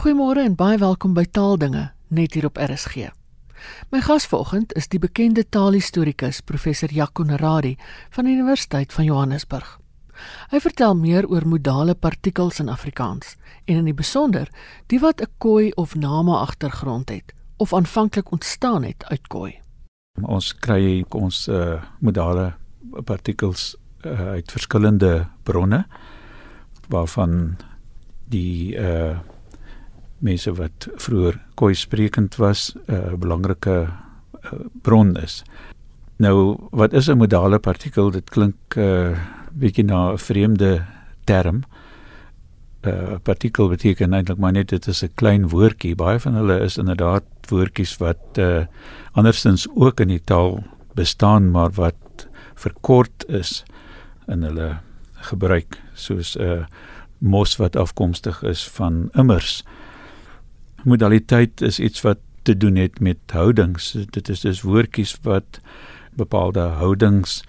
Goeiemôre 0.00 0.40
en 0.40 0.54
baie 0.56 0.78
welkom 0.80 1.12
by 1.12 1.26
Taaldinge 1.28 1.82
net 2.08 2.32
hier 2.32 2.46
op 2.48 2.56
RSG. 2.56 3.10
My 3.92 3.98
gas 4.00 4.24
vanoggend 4.30 4.70
is 4.72 4.86
die 4.88 4.96
bekende 4.98 5.42
taalhistorikus 5.44 6.38
professor 6.48 6.88
Jaco 6.88 7.26
Neradi 7.28 7.74
van 8.16 8.24
die 8.24 8.32
Universiteit 8.32 8.94
van 8.96 9.04
Johannesburg. 9.04 9.74
Hy 10.54 10.60
vertel 10.64 10.96
meer 10.96 11.28
oor 11.28 11.44
modale 11.44 11.92
partikels 11.92 12.62
in 12.64 12.72
Afrikaans 12.72 13.34
en 13.66 13.82
in 13.82 13.90
die 13.90 13.94
besonder 13.98 14.48
die 14.88 15.02
wat 15.04 15.20
'n 15.20 15.28
koi 15.36 15.68
of 15.76 15.92
nama 15.94 16.40
agtergrond 16.48 17.12
het 17.12 17.34
of 17.58 17.74
aanvanklik 17.74 18.32
ontstaan 18.32 18.84
het 18.88 19.04
uit 19.04 19.28
koi. 19.28 19.60
Ons 20.22 20.54
kry 20.54 21.04
ons 21.10 21.48
uh, 21.48 21.76
modale 22.00 22.54
partikels 23.04 23.76
uh, 24.06 24.32
uit 24.40 24.50
verskillende 24.52 25.28
bronne 25.42 25.84
waarvan 26.88 27.56
die 28.24 28.72
uh 28.80 29.18
mense 30.20 30.52
wat 30.56 30.88
vroeër 31.00 31.38
koi 31.54 31.74
sprekend 31.74 32.36
was 32.36 32.74
'n 32.74 32.94
uh, 32.94 33.14
belangrike 33.16 33.88
uh, 33.90 34.52
bron 34.82 35.16
is. 35.16 35.42
Nou 36.16 36.68
wat 36.70 36.92
is 36.92 37.08
'n 37.08 37.18
modale 37.18 37.58
partikel? 37.58 38.10
Dit 38.10 38.30
klink 38.30 38.76
'n 38.76 38.80
uh, 38.80 39.18
bietjie 39.52 39.84
na 39.84 40.12
'n 40.12 40.18
vreemde 40.18 40.84
term. 41.24 41.64
'n 42.82 42.88
uh, 42.88 43.16
Partikel 43.22 43.68
beteken 43.68 44.12
eintlik 44.12 44.38
maar 44.38 44.52
net 44.52 44.68
dit 44.68 44.86
is 44.86 45.02
'n 45.02 45.14
klein 45.14 45.48
woordjie. 45.48 45.94
Baie 45.94 46.18
van 46.18 46.34
hulle 46.34 46.60
is 46.60 46.78
inderdaad 46.78 47.24
woordjies 47.48 47.96
wat 47.96 48.38
uh, 48.38 48.66
andersins 49.12 49.66
ook 49.74 50.00
in 50.00 50.08
die 50.08 50.24
taal 50.24 50.62
bestaan, 50.94 51.50
maar 51.50 51.70
wat 51.70 52.28
verkort 52.54 53.24
is 53.28 53.64
in 54.28 54.42
hulle 54.42 54.78
gebruik, 55.30 55.80
soos 55.94 56.36
'n 56.36 56.42
uh, 56.42 56.64
mos 57.18 57.56
wat 57.56 57.76
afkomstig 57.76 58.42
is 58.42 58.68
van 58.68 59.08
immers. 59.12 59.64
Modaliteit 60.84 61.60
is 61.60 61.80
iets 61.80 62.00
wat 62.00 62.18
te 62.42 62.56
doen 62.56 62.76
het 62.76 63.00
met 63.00 63.18
houdings. 63.26 63.96
Dit 64.10 64.28
is 64.28 64.40
dus 64.40 64.62
woordjies 64.62 65.16
wat 65.22 65.60
bepaalde 66.16 66.60
houdings 66.60 67.42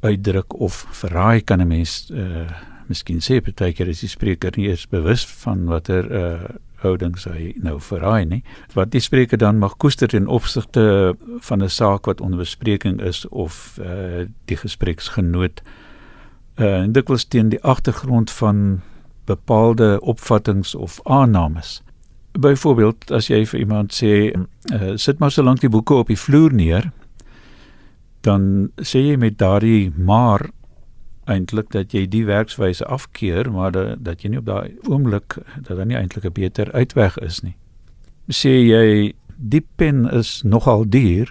uitdruk 0.00 0.60
of 0.60 0.86
verraai 0.90 1.40
kan 1.40 1.60
'n 1.60 1.66
mens 1.66 2.10
uh 2.10 2.50
miskien 2.86 3.20
sê 3.20 3.40
partykeer 3.40 3.88
is 3.88 4.00
die 4.00 4.08
spreker 4.08 4.52
nie 4.56 4.68
eens 4.68 4.88
bewus 4.88 5.26
van 5.26 5.64
watter 5.64 6.10
uh 6.10 6.40
houdings 6.82 7.24
hy 7.24 7.52
nou 7.62 7.80
verraai 7.80 8.24
nie. 8.24 8.42
Wat 8.74 8.90
die 8.90 9.00
spreker 9.00 9.38
dan 9.38 9.58
mag 9.58 9.76
koester 9.76 10.14
in 10.14 10.26
opsigte 10.26 11.16
van 11.40 11.62
'n 11.62 11.68
saak 11.68 12.06
wat 12.06 12.20
onder 12.20 12.38
bespreking 12.38 13.00
is 13.00 13.28
of 13.28 13.78
uh 13.80 14.26
die 14.44 14.56
gespreksgenoot 14.56 15.62
uh 16.58 17.02
was 17.06 17.24
teen 17.24 17.48
die 17.48 17.62
agtergrond 17.62 18.30
van 18.30 18.80
bepaalde 19.24 20.00
opvattinge 20.00 20.78
of 20.78 21.00
aannames. 21.04 21.82
Byvoorbeeld 22.32 23.10
as 23.10 23.28
jy 23.28 23.44
vir 23.46 23.60
iemand 23.60 23.92
sê 23.92 24.32
uh, 24.32 24.96
sit 24.96 25.18
maar 25.20 25.30
so 25.30 25.42
lank 25.42 25.60
die 25.60 25.72
boeke 25.72 25.94
op 25.94 26.08
die 26.08 26.18
vloer 26.18 26.52
neer 26.52 26.90
dan 28.22 28.70
sê 28.80 29.02
jy 29.02 29.16
met 29.18 29.38
daardie 29.38 29.90
maar 29.96 30.48
eintlik 31.30 31.70
dat 31.74 31.94
jy 31.94 32.06
die 32.10 32.24
werkswyse 32.26 32.86
afkeer 32.86 33.50
maar 33.52 33.72
dat, 33.74 34.02
dat 34.04 34.22
jy 34.22 34.32
nie 34.32 34.40
op 34.42 34.48
daai 34.48 34.74
oomblik 34.90 35.38
dat 35.66 35.76
daar 35.76 35.86
nie 35.86 35.98
eintlik 35.98 36.24
'n 36.24 36.32
beter 36.32 36.72
uitweg 36.72 37.18
is 37.18 37.42
nie. 37.42 37.56
Sê 38.30 38.50
jy 38.50 39.14
die 39.36 39.64
pen 39.76 40.06
is 40.10 40.42
nogal 40.42 40.88
duur 40.88 41.30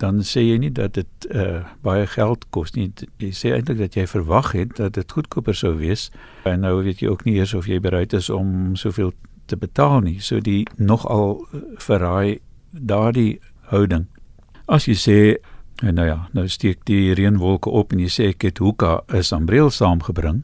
dan 0.00 0.22
sê 0.24 0.40
jy 0.40 0.58
nie 0.58 0.72
dat 0.72 0.94
dit 0.94 1.26
uh, 1.30 1.64
baie 1.84 2.06
geld 2.06 2.46
kos 2.50 2.72
nie. 2.72 2.90
Jy 3.18 3.30
sê 3.36 3.52
eintlik 3.52 3.78
dat 3.78 3.94
jy 3.94 4.06
verwag 4.06 4.52
het 4.52 4.76
dat 4.76 4.94
dit 4.96 5.12
goedkoper 5.12 5.54
sou 5.54 5.74
wees 5.76 6.10
en 6.44 6.60
nou 6.60 6.82
weet 6.82 7.00
jy 7.00 7.08
ook 7.08 7.24
nie 7.24 7.36
eers 7.36 7.54
of 7.54 7.68
jy 7.68 7.80
bereid 7.80 8.12
is 8.12 8.30
om 8.30 8.76
soveel 8.76 9.12
te 9.50 9.58
betaal 9.58 10.00
nie. 10.06 10.18
So 10.22 10.40
die 10.40 10.62
nogal 10.78 11.40
verraai 11.82 12.38
daardie 12.70 13.40
houding. 13.70 14.06
As 14.70 14.86
jy 14.86 14.94
sê 14.94 15.18
nou 15.80 16.06
ja, 16.06 16.18
nou 16.36 16.46
steek 16.48 16.84
die 16.88 17.14
reënwolke 17.16 17.70
op 17.72 17.92
en 17.92 18.02
jy 18.04 18.10
sê 18.12 18.28
ek 18.34 18.44
het 18.50 18.60
hoeka 18.60 19.00
is 19.16 19.32
ambreel 19.32 19.70
saamgebring, 19.72 20.42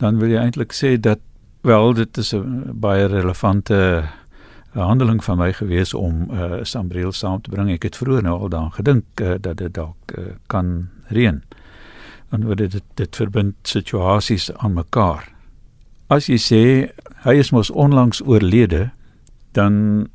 dan 0.00 0.20
wil 0.22 0.30
jy 0.30 0.38
eintlik 0.40 0.72
sê 0.76 0.94
dat 0.96 1.20
wel 1.66 1.92
dit 1.94 2.18
is 2.18 2.32
'n 2.34 2.72
baie 2.80 3.06
relevante 3.06 4.08
handeling 4.72 5.24
van 5.24 5.38
my 5.38 5.52
gewees 5.52 5.94
om 5.94 6.26
'n 6.30 6.34
uh, 6.34 6.58
sambreel 6.62 7.12
saam 7.12 7.40
te 7.40 7.50
bring. 7.50 7.70
Ek 7.70 7.82
het 7.82 7.96
vroeër 7.96 8.22
nou 8.22 8.40
al 8.40 8.48
daaraan 8.48 8.72
gedink 8.72 9.04
uh, 9.20 9.34
dat 9.40 9.56
dit 9.56 9.74
dalk 9.74 9.96
uh, 10.18 10.24
kan 10.46 10.88
reën. 11.08 11.42
Dan 12.30 12.44
word 12.44 12.58
dit 12.58 12.82
dit 12.94 13.16
verbind 13.16 13.54
situasies 13.62 14.56
aan 14.56 14.72
mekaar. 14.72 15.28
As 16.10 16.26
jy 16.26 16.40
sê 16.42 16.62
hy 17.22 17.34
is 17.38 17.52
mos 17.54 17.70
onlangs 17.70 18.18
oorlede, 18.26 18.90
dan 19.54 20.08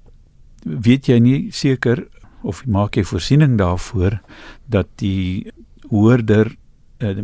weet 0.65 1.07
jy 1.07 1.19
nie 1.23 1.39
seker 1.55 2.03
of 2.43 2.65
maak 2.67 2.97
jy 2.99 3.05
voorsiening 3.07 3.55
daarvoor 3.57 4.19
dat 4.67 4.89
die 4.99 5.47
hoorder 5.87 6.51
uh, 6.99 7.23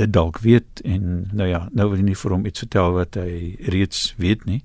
dit 0.00 0.10
dalk 0.12 0.40
weet 0.42 0.82
en 0.82 1.28
nou 1.30 1.46
ja, 1.46 1.68
nou 1.70 1.90
wil 1.92 2.00
jy 2.00 2.08
nie 2.10 2.18
vir 2.18 2.34
hom 2.34 2.46
iets 2.48 2.64
vertel 2.66 2.96
wat 2.96 3.20
hy 3.20 3.54
reeds 3.70 4.02
weet 4.18 4.44
nie. 4.50 4.64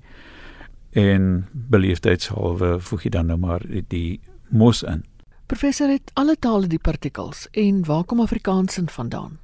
En 0.98 1.46
beleefdheidshalwe 1.52 2.78
voeg 2.82 3.06
jy 3.06 3.14
dan 3.14 3.30
nou 3.30 3.38
maar 3.38 3.62
die 3.90 4.18
mos 4.50 4.82
in. 4.82 5.06
Professor 5.46 5.90
het 5.92 6.10
alle 6.18 6.34
tale 6.40 6.66
die 6.66 6.82
partikels 6.82 7.46
en 7.52 7.84
waar 7.86 8.02
kom 8.02 8.22
Afrikaans 8.24 8.82
in 8.82 8.90
vandaan? 8.90 9.38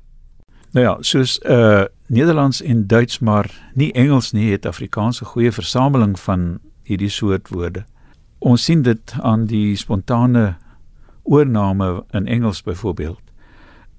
Nou 0.70 0.86
ja, 0.86 0.96
soos 1.00 1.38
uh 1.44 1.84
Nederlands 2.06 2.62
en 2.62 2.86
Duits 2.86 3.18
maar 3.18 3.46
nie 3.74 3.92
Engels 3.92 4.32
nie, 4.32 4.50
het 4.50 4.66
Afrikaans 4.66 5.20
'n 5.20 5.24
goeie 5.24 5.52
versameling 5.52 6.18
van 6.20 6.58
hierdie 6.82 7.08
soort 7.08 7.48
woorde. 7.48 7.84
Ons 8.38 8.64
sien 8.64 8.82
dit 8.82 9.14
aan 9.20 9.46
die 9.46 9.76
spontane 9.76 10.56
oorname 11.22 12.04
in 12.10 12.26
Engels 12.26 12.62
byvoorbeeld 12.62 13.20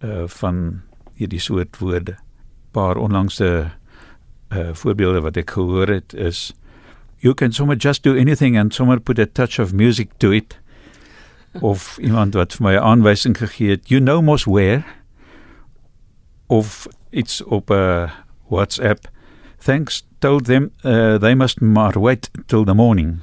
uh 0.04 0.24
van 0.28 0.82
hierdie 1.16 1.40
soort 1.40 1.78
woorde. 1.78 2.16
Paar 2.72 2.96
onlangse 2.96 3.72
uh 4.50 4.70
voorbeelde 4.74 5.22
wat 5.22 5.38
ek 5.38 5.50
gehoor 5.50 5.88
het 5.88 6.14
is 6.14 6.54
you 7.18 7.34
can 7.34 7.52
somewhere 7.52 7.80
just 7.80 8.04
do 8.04 8.16
anything 8.16 8.58
and 8.60 8.74
somewhere 8.74 9.02
put 9.02 9.20
a 9.20 9.26
touch 9.26 9.60
of 9.60 9.74
music 9.74 10.10
to 10.18 10.32
it. 10.32 10.60
of 11.60 11.98
iemand 12.00 12.34
wat 12.34 12.54
vir 12.54 12.64
my 12.64 12.76
'n 12.76 12.84
aanwysing 12.84 13.38
gegee 13.38 13.70
het, 13.70 13.90
you 13.90 14.02
know 14.02 14.22
mos 14.22 14.46
where 14.46 14.84
of 16.52 16.88
iets 17.10 17.44
op 17.44 17.70
'n 17.70 17.74
uh, 17.74 18.10
WhatsApp. 18.48 19.08
Thanks 19.58 20.08
told 20.20 20.46
them 20.46 20.72
uh, 20.84 21.16
they 21.16 21.36
must 21.36 21.62
maar 21.62 22.00
wait 22.00 22.30
till 22.46 22.64
the 22.64 22.74
morning. 22.74 23.20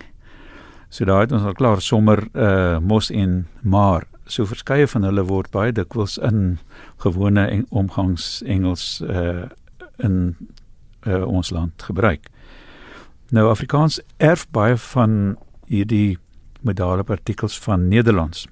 So 0.89 1.05
daai 1.05 1.21
het 1.21 1.33
ons 1.33 1.43
al 1.43 1.53
klaar 1.53 1.81
sommer 1.81 2.29
uh, 2.33 2.79
mos 2.79 3.11
in 3.11 3.47
maar 3.61 4.05
so 4.25 4.47
verskeie 4.47 4.87
van 4.87 5.03
hulle 5.03 5.25
word 5.25 5.51
baie 5.51 5.73
dikwels 5.73 6.19
in 6.19 6.59
gewone 6.97 7.47
en 7.47 7.67
omgangs 7.69 8.43
Engels 8.43 9.03
uh, 9.05 9.45
in 9.97 10.37
uh, 11.03 11.25
ons 11.27 11.51
land 11.51 11.83
gebruik. 11.83 12.29
Nou 13.29 13.49
Afrikaans 13.49 14.01
erf 14.17 14.47
baie 14.51 14.77
van 14.77 15.37
hierdie 15.67 16.19
modale 16.61 17.03
partikels 17.03 17.59
van 17.59 17.89
Nederlands 17.89 18.47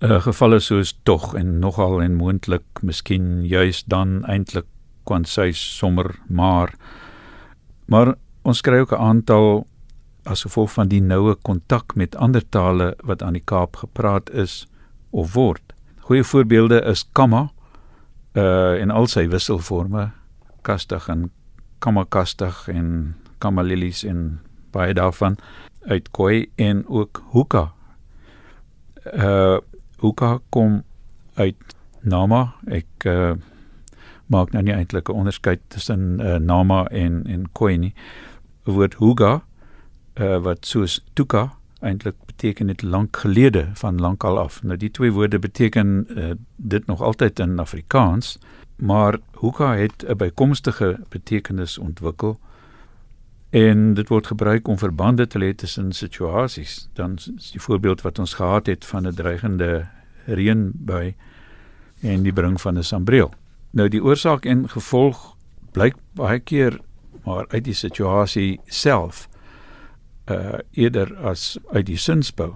uh, 0.00 0.20
gevalle 0.22 0.60
soos 0.60 0.94
tog 1.02 1.34
en 1.34 1.58
nogal 1.58 2.02
en 2.02 2.14
moontlik 2.14 2.82
miskien 2.82 3.44
juis 3.46 3.84
dan 3.84 4.24
eintlik 4.24 4.66
kwansys 5.04 5.60
sommer 5.78 6.14
maar 6.28 6.74
maar 7.86 8.14
ons 8.42 8.60
kry 8.60 8.78
ook 8.78 8.92
'n 8.92 9.02
aantal 9.10 9.66
as 10.28 10.44
gevolg 10.44 10.72
van 10.72 10.88
die 10.88 11.00
noue 11.00 11.34
kontak 11.34 11.94
met 11.94 12.16
ander 12.16 12.44
tale 12.48 12.94
wat 13.04 13.22
aan 13.22 13.32
die 13.32 13.44
Kaap 13.44 13.76
gepraat 13.76 14.30
is 14.30 14.66
of 15.10 15.34
word. 15.34 15.62
Goeie 16.00 16.24
voorbeelde 16.24 16.82
is 16.84 17.04
kamma 17.12 17.48
uh 18.36 18.76
in 18.80 18.90
al 18.90 19.06
sy 19.06 19.26
wisselforme 19.28 20.10
kastig 20.62 21.08
en 21.08 21.30
kammakastig 21.78 22.68
en 22.68 23.16
kamalilies 23.38 24.04
en 24.04 24.40
baie 24.70 24.94
daarvan 24.94 25.38
uit 25.88 26.10
koi 26.10 26.50
en 26.56 26.84
ook 26.86 27.22
hoeka. 27.32 27.72
Uh 29.14 29.58
hoeka 29.98 30.38
kom 30.48 30.82
uit 31.34 31.76
nama. 32.00 32.54
Ek 32.66 33.06
uh, 33.06 33.34
maak 34.26 34.52
nou 34.52 34.62
nie 34.62 34.74
eintlik 34.74 35.08
'n 35.08 35.20
onderskeid 35.24 35.60
tussen 35.68 36.20
uh, 36.20 36.36
nama 36.36 36.84
en 36.86 37.26
en 37.26 37.46
koi 37.52 37.76
nie. 37.76 37.94
Die 38.64 38.74
woord 38.74 38.94
hoega 38.94 39.42
uh, 40.20 40.38
wat 40.38 40.66
soos 40.66 41.00
tuka 41.14 41.52
eintlik 41.80 42.14
beteken 42.26 42.66
dit 42.66 42.82
lank 42.82 43.16
gelede 43.16 43.68
van 43.74 44.00
lankal 44.00 44.38
af. 44.38 44.62
Nou 44.62 44.76
die 44.76 44.90
twee 44.90 45.12
woorde 45.12 45.38
beteken 45.38 46.06
uh, 46.10 46.34
dit 46.56 46.86
nog 46.86 47.02
altyd 47.02 47.38
in 47.38 47.58
Afrikaans, 47.58 48.38
maar 48.76 49.18
hoeka 49.32 49.74
het 49.74 50.04
'n 50.06 50.16
bykomstige 50.16 51.00
betekenis 51.08 51.78
ontwikkel 51.78 52.38
en 53.50 53.94
dit 53.94 54.08
word 54.08 54.26
gebruik 54.26 54.68
om 54.68 54.78
verbande 54.78 55.26
te 55.26 55.38
lê 55.38 55.54
tussen 55.54 55.92
situasies. 55.92 56.88
Dan 56.92 57.16
is 57.36 57.50
die 57.50 57.60
voorbeeld 57.60 58.02
wat 58.04 58.18
ons 58.18 58.34
gehad 58.34 58.66
het 58.66 58.84
van 58.84 59.06
'n 59.06 59.14
dreigende 59.14 59.88
reënbui 60.26 61.14
en 62.00 62.22
die 62.22 62.32
bring 62.32 62.60
van 62.60 62.78
'n 62.78 62.82
sambreel. 62.82 63.32
Nou 63.70 63.88
die 63.88 64.02
oorsaak 64.02 64.44
en 64.44 64.68
gevolg 64.68 65.36
blyk 65.72 65.94
baie 66.12 66.38
keer 66.38 66.80
maar 67.24 67.44
uit 67.48 67.64
die 67.64 67.74
situasie 67.74 68.60
self 68.66 69.28
uh 70.30 70.58
eerder 70.72 71.16
as 71.16 71.58
uit 71.72 71.86
die 71.86 71.96
sinsbou. 71.96 72.54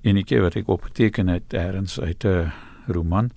Enetjie 0.00 0.40
wat 0.40 0.56
ek 0.56 0.68
opgeteken 0.68 1.28
het 1.28 1.52
eers 1.52 2.00
uit 2.00 2.24
'n 2.24 2.52
roman. 2.86 3.30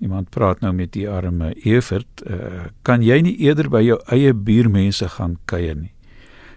Iemand 0.00 0.30
praat 0.30 0.60
nou 0.60 0.72
met 0.72 0.92
die 0.92 1.08
arme 1.08 1.54
Evert, 1.54 2.22
uh 2.26 2.64
kan 2.82 3.02
jy 3.02 3.20
nie 3.20 3.36
eerder 3.36 3.68
by 3.68 3.82
jou 3.82 4.00
eie 4.06 4.34
buurmense 4.34 5.08
gaan 5.08 5.38
kuier 5.44 5.76
nie? 5.76 5.92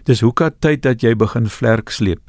Dis 0.06 0.20
hoekom 0.22 0.54
tyd 0.62 0.84
dat 0.84 1.02
jy 1.02 1.16
begin 1.18 1.48
vlerk 1.50 1.90
sleep. 1.90 2.20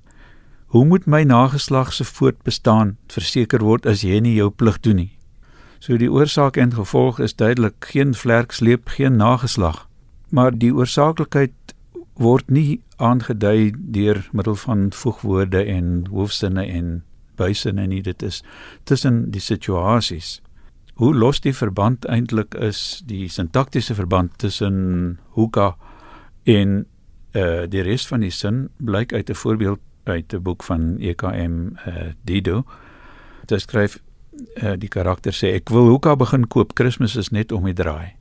Hoe 0.74 0.86
moet 0.86 1.06
my 1.06 1.22
nageslag 1.24 1.92
se 1.94 2.04
voortbestaan 2.04 2.96
verseker 3.14 3.62
word 3.62 3.86
as 3.86 4.02
jy 4.02 4.18
nie 4.20 4.34
jou 4.34 4.50
plig 4.50 4.80
doen 4.82 4.98
nie? 5.04 5.12
So 5.80 5.98
die 6.02 6.10
oorsaak 6.10 6.58
en 6.58 6.74
gevolg 6.74 7.20
is 7.22 7.38
duidelik, 7.38 7.86
geen 7.94 8.16
vlerk 8.18 8.52
sleep 8.52 8.90
geen 8.98 9.22
nageslag. 9.22 9.86
Maar 10.34 10.58
die 10.58 10.74
oorsaaklikheid 10.74 11.76
word 12.18 12.50
nie 12.50 12.82
aangedui 12.98 13.76
deur 13.78 14.26
middel 14.34 14.58
van 14.58 14.90
voegwoorde 14.92 15.62
en 15.70 16.08
hoofsinne 16.10 16.66
en 16.66 17.04
bysinne 17.38 17.86
nie 17.88 18.02
dit 18.02 18.24
is 18.26 18.42
tussen 18.90 19.28
die 19.30 19.42
situasies 19.42 20.40
hoe 20.98 21.14
los 21.14 21.44
die 21.46 21.54
verband 21.54 22.08
eintlik 22.10 22.56
is 22.58 23.04
die 23.06 23.28
sintaktiese 23.30 23.94
verband 23.94 24.34
tussen 24.42 25.20
hoeka 25.38 25.76
en 26.50 26.88
uh 27.38 27.68
die 27.70 27.86
res 27.86 28.08
van 28.08 28.26
die 28.26 28.34
sin 28.34 28.68
blyk 28.78 29.14
uit 29.14 29.30
'n 29.30 29.42
voorbeeld 29.44 29.80
uit 30.04 30.34
'n 30.34 30.42
boek 30.42 30.64
van 30.64 30.98
EKM 31.00 31.56
uh 31.88 31.88
eh, 31.88 32.14
Dido 32.22 32.66
dit 33.46 33.62
skryf 33.62 34.00
uh, 34.64 34.74
die 34.78 34.90
karakter 34.90 35.34
sê 35.34 35.54
ek 35.56 35.70
wil 35.70 35.88
hoeka 35.88 36.16
begin 36.16 36.48
koop 36.48 36.74
Kersfees 36.74 37.16
is 37.16 37.30
net 37.30 37.52
om 37.52 37.66
die 37.66 37.74
draai 37.74 38.18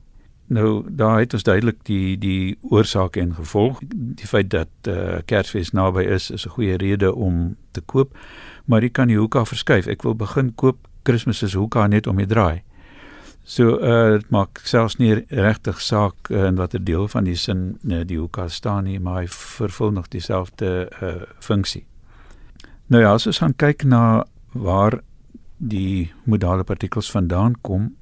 Nou 0.47 0.83
daar 0.89 1.19
het 1.19 1.33
ons 1.33 1.43
duidelik 1.43 1.75
die 1.83 2.17
die 2.17 2.57
oorsaak 2.61 3.15
en 3.15 3.33
gevolg. 3.35 3.81
Die 3.89 4.27
feit 4.27 4.49
dat 4.49 4.69
uh, 4.87 5.17
Kersfees 5.25 5.71
naby 5.71 6.03
is 6.03 6.31
is 6.31 6.45
'n 6.45 6.49
goeie 6.49 6.77
rede 6.77 7.15
om 7.15 7.55
te 7.71 7.81
koop, 7.81 8.17
maar 8.65 8.81
jy 8.81 8.89
kan 8.89 9.07
die 9.07 9.17
hoeka 9.17 9.45
verskuif. 9.45 9.87
Ek 9.87 10.01
wil 10.01 10.15
begin 10.15 10.55
koop 10.55 10.87
Kersfees 11.03 11.37
se 11.37 11.57
hoeka 11.57 11.87
net 11.87 12.07
om 12.07 12.17
te 12.17 12.25
draai. 12.25 12.63
So 13.47 13.77
uh 13.79 14.17
dit 14.17 14.31
maak 14.35 14.59
selfs 14.67 14.97
nie 14.99 15.13
regtig 15.31 15.77
saak 15.79 16.27
uh, 16.27 16.49
in 16.49 16.57
watter 16.59 16.81
deel 16.83 17.05
van 17.07 17.23
die 17.23 17.37
sin 17.39 17.77
uh, 17.87 18.01
die 18.03 18.17
hoeka 18.19 18.49
staan 18.51 18.89
nie, 18.89 18.97
maar 18.99 19.21
hy 19.21 19.29
vervul 19.31 19.93
nog 19.95 20.09
dieselfde 20.11 20.71
uh 20.99 21.13
funksie. 21.39 21.85
Nou 22.91 23.03
ja, 23.05 23.13
as 23.15 23.27
ons 23.27 23.39
gaan 23.39 23.55
kyk 23.55 23.85
na 23.87 24.25
waar 24.51 24.99
die 25.57 26.11
modale 26.25 26.67
partikels 26.67 27.07
vandaan 27.11 27.55
kom, 27.63 27.93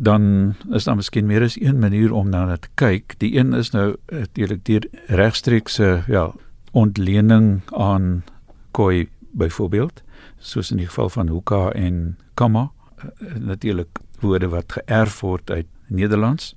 dan 0.00 0.56
is 0.72 0.88
daar 0.88 0.96
miskien 0.96 1.28
meer 1.28 1.44
as 1.44 1.60
een 1.60 1.78
manier 1.84 2.12
om 2.16 2.32
na 2.32 2.46
dit 2.54 2.64
te 2.64 2.72
kyk. 2.80 3.18
Die 3.20 3.34
een 3.36 3.52
is 3.52 3.74
nou 3.76 3.92
natuurlik 4.08 4.64
die 4.64 4.80
regstreekse 5.12 6.02
ja, 6.08 6.30
ontlening 6.72 7.60
aan 7.76 8.24
koi 8.72 9.08
byvoorbeeld, 9.36 10.02
soos 10.40 10.72
in 10.72 10.80
die 10.80 10.88
geval 10.88 11.12
van 11.12 11.28
hoeka 11.28 11.66
en 11.76 12.16
kamma, 12.40 12.70
natuurlik 13.36 14.00
woorde 14.20 14.48
wat 14.48 14.72
geërf 14.72 15.20
word 15.20 15.50
uit 15.50 15.66
Nederlands. 15.86 16.54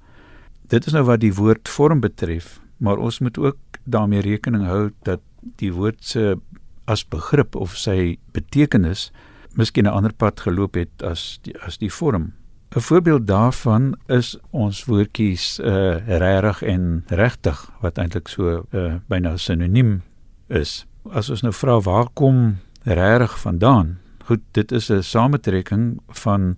Dit 0.68 0.86
is 0.86 0.94
nou 0.94 1.04
wat 1.04 1.20
die 1.20 1.34
woordvorm 1.34 2.00
betref, 2.00 2.60
maar 2.78 2.98
ons 2.98 3.20
moet 3.20 3.38
ook 3.38 3.58
daarmee 3.84 4.22
rekening 4.22 4.66
hou 4.66 4.92
dat 5.04 5.20
die 5.58 5.74
woord 5.74 6.04
se 6.04 6.38
as 6.86 7.04
begrip 7.08 7.56
of 7.56 7.76
sy 7.78 8.18
betekenis 8.34 9.12
miskien 9.56 9.86
'n 9.86 9.94
ander 9.94 10.14
pad 10.14 10.40
geloop 10.40 10.76
het 10.76 11.04
as 11.04 11.40
die, 11.44 11.56
as 11.66 11.78
die 11.78 11.92
vorm. 11.92 12.34
'n 12.76 12.80
Voorbeeld 12.80 13.28
daarvan 13.28 13.96
is 14.08 14.38
ons 14.50 14.86
woordjies 14.86 15.60
uh 15.60 16.00
regtig 16.08 16.62
en 16.64 17.04
regtig 17.08 17.72
wat 17.82 17.98
eintlik 17.98 18.28
so 18.28 18.66
uh 18.72 18.96
byna 19.08 19.38
sinoniem 19.38 20.02
is. 20.48 20.86
As 21.12 21.30
ons 21.30 21.42
nou 21.42 21.54
vra 21.54 21.80
waar 21.82 22.08
kom 22.14 22.58
regtig 22.84 23.40
vandaan? 23.40 23.98
Goed, 24.24 24.40
dit 24.52 24.72
is 24.72 24.90
'n 24.90 25.04
samentrekking 25.04 26.00
van 26.08 26.42
'n 26.42 26.58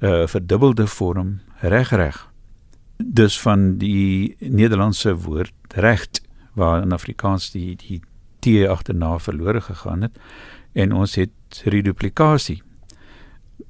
uh, 0.00 0.26
verdubbelde 0.26 0.86
vorm 0.86 1.40
regreg. 1.60 2.28
Dus 2.96 3.40
van 3.40 3.76
die 3.78 4.36
Nederlandse 4.38 5.14
woord 5.16 5.52
regt 5.68 6.22
waar 6.52 6.82
in 6.82 6.92
Afrikaans 6.92 7.50
die 7.50 7.76
die 7.76 8.02
t 8.40 8.68
agterna 8.68 9.18
verlore 9.18 9.60
gegaan 9.60 10.02
het 10.02 10.18
en 10.72 10.92
ons 10.92 11.14
het 11.14 11.62
reduplikasie 11.64 12.62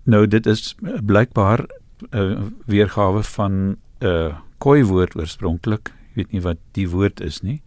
Nou 0.03 0.27
dit 0.27 0.47
is 0.47 0.75
blykbaar 1.05 1.67
'n 2.11 2.17
uh, 2.19 2.39
weergawe 2.67 3.23
van 3.23 3.53
'n 3.53 3.77
uh, 3.99 4.35
koi 4.59 4.85
woord 4.85 5.17
oorspronklik. 5.17 5.89
Ek 5.89 6.15
weet 6.15 6.33
nie 6.33 6.41
wat 6.41 6.57
die 6.73 6.89
woord 6.89 7.21
is 7.21 7.41
nie. 7.41 7.63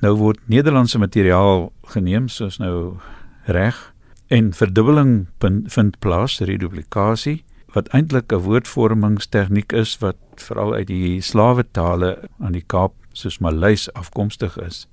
Nou 0.00 0.14
word 0.16 0.38
Nederlandse 0.44 0.98
materiaal 0.98 1.72
geneem 1.82 2.28
soos 2.28 2.58
nou 2.58 2.96
reg 3.44 3.94
en 4.26 4.52
verdubbeling 4.52 5.26
vind 5.66 5.98
plaas, 5.98 6.38
reduplikasie 6.38 7.44
wat 7.76 7.92
eintlik 7.92 8.32
'n 8.32 8.44
woordvormingstegniek 8.48 9.72
is 9.72 9.98
wat 10.00 10.16
veral 10.34 10.74
uit 10.74 10.86
die 10.86 11.20
slawe 11.20 11.64
tale 11.70 12.28
aan 12.40 12.52
die 12.52 12.64
Kaap 12.66 12.94
soos 13.12 13.38
Maleis 13.38 13.92
afkomstig 13.92 14.56
is. 14.58 14.88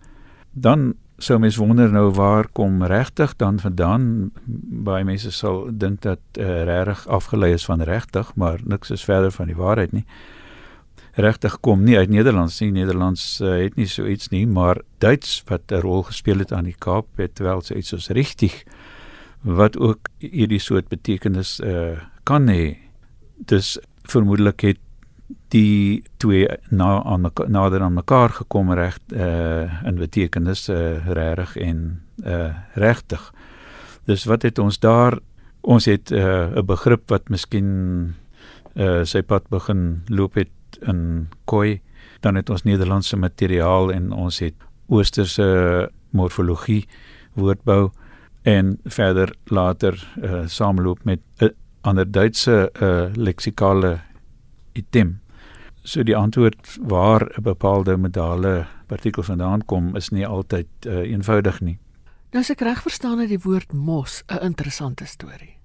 Dan 0.52 0.94
sou 1.18 1.40
mens 1.40 1.56
wonder 1.56 1.92
nou 1.92 2.12
waar 2.12 2.48
kom 2.48 2.84
regtig 2.84 3.36
dan 3.36 3.60
vandaan? 3.60 4.32
Baie 4.86 5.04
mense 5.04 5.32
sal 5.32 5.70
dink 5.72 6.02
dat 6.02 6.20
uh, 6.38 6.64
regtig 6.64 7.08
afgelei 7.08 7.54
is 7.54 7.66
van 7.66 7.82
regtig 7.82 8.36
maar 8.36 8.60
niks 8.64 8.92
is 8.92 9.04
verder 9.04 9.32
van 9.32 9.48
die 9.48 9.56
waarheid 9.56 9.92
nie. 9.92 10.06
Regtig 11.14 11.60
kom 11.60 11.84
nie 11.84 11.98
uit 11.98 12.10
Nederlands 12.10 12.60
nie. 12.60 12.72
Nederlands 12.72 13.42
uh, 13.42 13.64
het 13.64 13.76
nie 13.76 13.88
so 13.88 14.06
iets 14.06 14.30
nie 14.30 14.48
maar 14.48 14.82
Duits 14.98 15.44
wat 15.48 15.72
'n 15.72 15.82
rol 15.82 16.04
gespeel 16.04 16.40
het 16.40 16.52
aan 16.52 16.66
die 16.66 16.80
Kaap 16.80 17.08
het 17.16 17.40
wel 17.40 17.62
so 17.62 17.76
iets 17.76 17.90
soos 17.90 18.08
richtig 18.08 18.64
wat 19.42 19.78
ook 19.78 20.08
hierdie 20.18 20.60
soort 20.60 20.88
betekenis 20.88 21.60
uh, 21.60 22.00
kan 22.24 22.48
hê. 22.48 22.78
Dus 23.46 23.78
vermoedelik 24.08 24.62
het 24.62 24.80
die 25.54 26.04
twee 26.18 26.48
na 26.70 27.04
aan 27.04 27.30
nader 27.48 27.82
aan 27.82 27.94
mekaar 27.94 28.30
gekom 28.30 28.74
reg 28.74 28.98
uh 29.14 29.86
in 29.86 30.00
betekenis 30.02 30.70
uh 30.70 31.06
regtig 31.14 31.56
en 31.58 32.02
uh 32.26 32.56
regtig. 32.74 33.34
Dus 34.06 34.26
wat 34.26 34.42
het 34.42 34.60
ons 34.60 34.80
daar? 34.80 35.20
Ons 35.62 35.86
het 35.86 36.12
'n 36.12 36.16
uh, 36.58 36.62
begrip 36.66 37.10
wat 37.10 37.30
miskien 37.30 38.16
uh 38.76 39.04
sy 39.04 39.22
pad 39.22 39.48
begin 39.50 40.04
loop 40.08 40.34
het 40.34 40.50
in 40.82 41.30
koi 41.46 41.82
dan 42.20 42.36
het 42.36 42.50
ons 42.50 42.64
Nederlandse 42.64 43.18
materiaal 43.18 43.92
en 43.92 44.12
ons 44.12 44.40
het 44.40 44.56
oosterse 44.88 45.90
morfologie 46.10 46.88
woordbou 47.34 47.92
en 48.42 48.80
verder 48.84 49.36
later 49.46 49.94
uh 50.22 50.48
saamloop 50.48 51.04
met 51.04 51.20
'n 51.40 51.63
ander 51.84 52.12
Duitse 52.12 52.72
uh 52.82 53.12
leksikale 53.16 54.00
item 54.74 55.24
So 55.84 56.04
die 56.04 56.16
antwoord 56.16 56.78
waar 56.82 57.22
'n 57.22 57.42
bepaalde 57.42 57.98
medale 57.98 58.68
partikel 58.88 59.24
vandaan 59.24 59.66
kom 59.66 59.96
is 59.96 60.10
nie 60.10 60.28
altyd 60.28 60.68
uh, 60.88 60.94
eenvoudig 61.12 61.60
nie. 61.60 61.80
Nou 62.32 62.44
as 62.44 62.50
ek 62.50 62.62
reg 62.62 62.82
verstaan 62.82 63.20
het 63.20 63.30
die 63.30 63.40
woord 63.44 63.74
mos 63.74 64.24
'n 64.28 64.46
interessante 64.46 65.06
storie. 65.06 65.58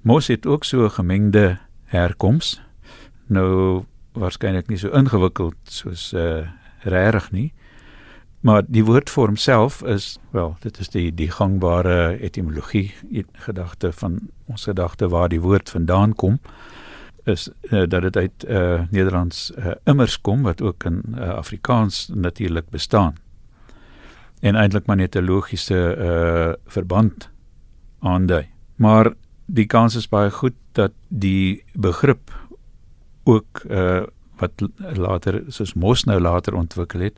Mos 0.00 0.26
het 0.26 0.46
ook 0.46 0.64
so 0.64 0.84
'n 0.84 0.90
gemengde 0.90 1.58
herkoms. 1.84 2.60
Nou 3.26 3.84
waarskynlik 4.12 4.68
nie 4.68 4.78
so 4.78 4.88
ingewikkeld 4.88 5.56
soos 5.64 6.12
uh 6.12 6.46
regtig 6.78 7.30
nie. 7.30 7.52
Maar 8.40 8.62
die 8.66 8.84
woordvorm 8.84 9.36
self 9.36 9.82
is 9.82 10.18
wel, 10.30 10.56
dit 10.60 10.78
is 10.78 10.88
die 10.88 11.14
die 11.14 11.30
gangbare 11.30 12.18
etimologie 12.20 12.94
gedagte 13.32 13.92
van 13.92 14.20
ons 14.46 14.64
gedagte 14.64 15.08
waar 15.08 15.28
die 15.28 15.40
woord 15.40 15.70
vandaan 15.70 16.14
kom 16.14 16.38
is 17.28 17.48
uh, 17.62 17.82
dat 17.88 18.02
dit 18.02 18.16
uit 18.16 18.44
uh, 18.48 18.82
Nederlands 18.90 19.50
uh, 19.58 19.74
immers 19.84 20.20
kom 20.20 20.42
wat 20.42 20.62
ook 20.62 20.84
in 20.84 21.02
uh, 21.14 21.28
Afrikaans 21.28 22.08
natuurlik 22.14 22.70
bestaan. 22.70 23.16
En 24.40 24.54
eintlik 24.54 24.86
maar 24.86 24.96
net 24.96 25.14
'n 25.14 25.24
logiese 25.24 25.96
uh, 25.98 26.52
verband 26.66 27.30
aandui. 27.98 28.48
Maar 28.74 29.12
die 29.44 29.66
kans 29.66 29.94
is 29.94 30.08
baie 30.08 30.30
goed 30.30 30.54
dat 30.72 30.92
die 31.08 31.64
begrip 31.72 32.32
ook 33.24 33.62
uh, 33.70 34.02
wat 34.36 34.52
later 34.78 35.42
soos 35.48 35.74
mos 35.74 36.04
nou 36.04 36.20
later 36.20 36.54
ontwikkel 36.54 37.00
het 37.00 37.16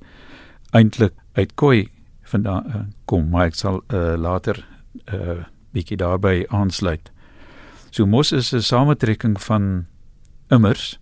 eintlik 0.71 1.13
uit 1.33 1.55
koi 1.55 1.89
vandaan 2.23 2.67
uh, 2.67 2.83
kom, 3.05 3.29
maar 3.31 3.51
ek 3.51 3.55
sal 3.55 3.83
uh, 3.89 4.15
later 4.17 4.67
'n 5.07 5.15
uh, 5.15 5.45
bietjie 5.75 5.97
daarby 5.97 6.45
aansluit. 6.49 7.11
So 7.91 8.07
mos 8.07 8.33
is 8.33 8.53
'n 8.53 8.63
samentrekking 8.63 9.41
van 9.43 9.87
immers 10.49 10.99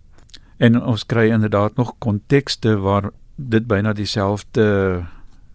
en 0.57 0.81
ons 0.81 1.05
kry 1.05 1.29
inderdaad 1.29 1.75
nog 1.75 1.95
kontekste 1.97 2.77
waar 2.77 3.11
dit 3.35 3.67
byna 3.67 3.93
dieselfde 3.93 5.05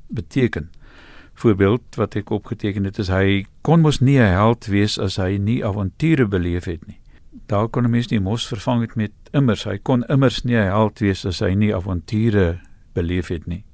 beteken. 0.06 0.70
Voorbeeld 1.34 1.82
wat 1.96 2.14
ek 2.14 2.30
opgeteken 2.30 2.84
het 2.84 2.98
is 2.98 3.08
hy 3.08 3.46
kon 3.60 3.80
mos 3.80 4.00
nie 4.00 4.18
'n 4.18 4.32
held 4.32 4.66
wees 4.66 4.98
as 4.98 5.16
hy 5.16 5.36
nie 5.36 5.64
avonture 5.64 6.26
beleef 6.26 6.64
het 6.64 6.86
nie. 6.86 7.00
Daar 7.46 7.68
kon 7.68 7.84
'n 7.84 7.90
mens 7.90 8.08
nie 8.08 8.20
mos 8.20 8.46
vervang 8.46 8.80
het 8.80 8.94
met 8.94 9.12
immers. 9.32 9.64
Hy 9.64 9.78
kon 9.78 10.04
immers 10.04 10.44
nie 10.44 10.56
'n 10.56 10.70
held 10.70 10.98
wees 10.98 11.26
as 11.26 11.38
hy 11.38 11.54
nie 11.54 11.74
avonture 11.74 12.60
beleef 12.92 13.28
het 13.28 13.46
nie. 13.46 13.64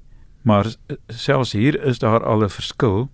Maar 0.41 0.75
selfs 1.07 1.51
hier 1.51 1.83
is 1.83 1.99
daar 1.99 2.23
al 2.23 2.43
'n 2.43 2.49
verskil 2.49 3.09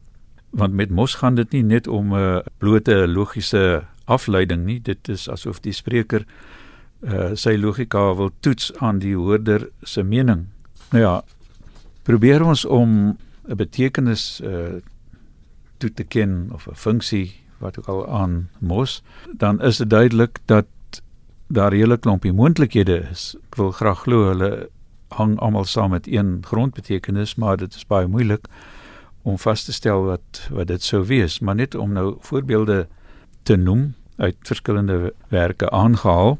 want 0.49 0.73
met 0.73 0.89
mos 0.89 1.15
gaan 1.15 1.35
dit 1.35 1.51
nie 1.51 1.63
net 1.63 1.87
om 1.87 2.15
'n 2.15 2.43
blote 2.57 3.07
logiese 3.07 3.83
afleiding 4.05 4.65
nie, 4.65 4.81
dit 4.81 5.09
is 5.09 5.29
asof 5.29 5.59
die 5.59 5.73
spreker 5.73 6.25
uh, 7.01 7.31
sy 7.33 7.55
logika 7.57 8.15
wil 8.15 8.31
toets 8.39 8.71
aan 8.79 8.99
die 8.99 9.15
hoorder 9.15 9.69
se 9.83 10.03
mening. 10.03 10.47
Nou 10.91 11.03
ja, 11.03 11.23
probeer 12.03 12.43
ons 12.43 12.65
om 12.65 13.17
'n 13.47 13.55
betekenis 13.55 14.41
uh, 14.43 14.81
toe 15.77 15.93
te 15.93 16.03
ken 16.03 16.49
of 16.53 16.67
'n 16.67 16.75
funksie 16.75 17.33
wat 17.57 17.79
ook 17.79 17.87
al 17.87 18.07
aan 18.07 18.49
mos, 18.59 19.03
dan 19.37 19.61
is 19.61 19.77
dit 19.77 19.89
duidelik 19.89 20.39
dat 20.45 20.65
daar 21.47 21.71
'n 21.71 21.75
hele 21.77 21.97
klompie 21.97 22.33
moontlikhede 22.33 23.07
is. 23.11 23.35
Ek 23.49 23.55
wil 23.55 23.71
graag 23.71 23.99
glo 23.99 24.27
hulle 24.27 24.69
hang 25.09 25.39
almal 25.39 25.65
saam 25.65 25.89
met 25.89 26.07
een 26.07 26.37
grondbetekenis, 26.45 27.35
maar 27.35 27.57
dit 27.57 27.75
is 27.75 27.85
baie 27.85 28.07
moeilik 28.07 28.47
om 29.21 29.37
vas 29.37 29.63
te 29.63 29.73
stel 29.73 30.03
wat 30.03 30.47
wat 30.51 30.67
dit 30.67 30.83
sou 30.83 31.05
wees, 31.05 31.39
maar 31.39 31.55
net 31.55 31.75
om 31.75 31.93
nou 31.93 32.15
voorbeelde 32.19 32.87
te 33.43 33.55
noem 33.55 33.93
uit 34.15 34.35
verskillende 34.41 35.13
werke 35.27 35.69
aangehaal. 35.69 36.39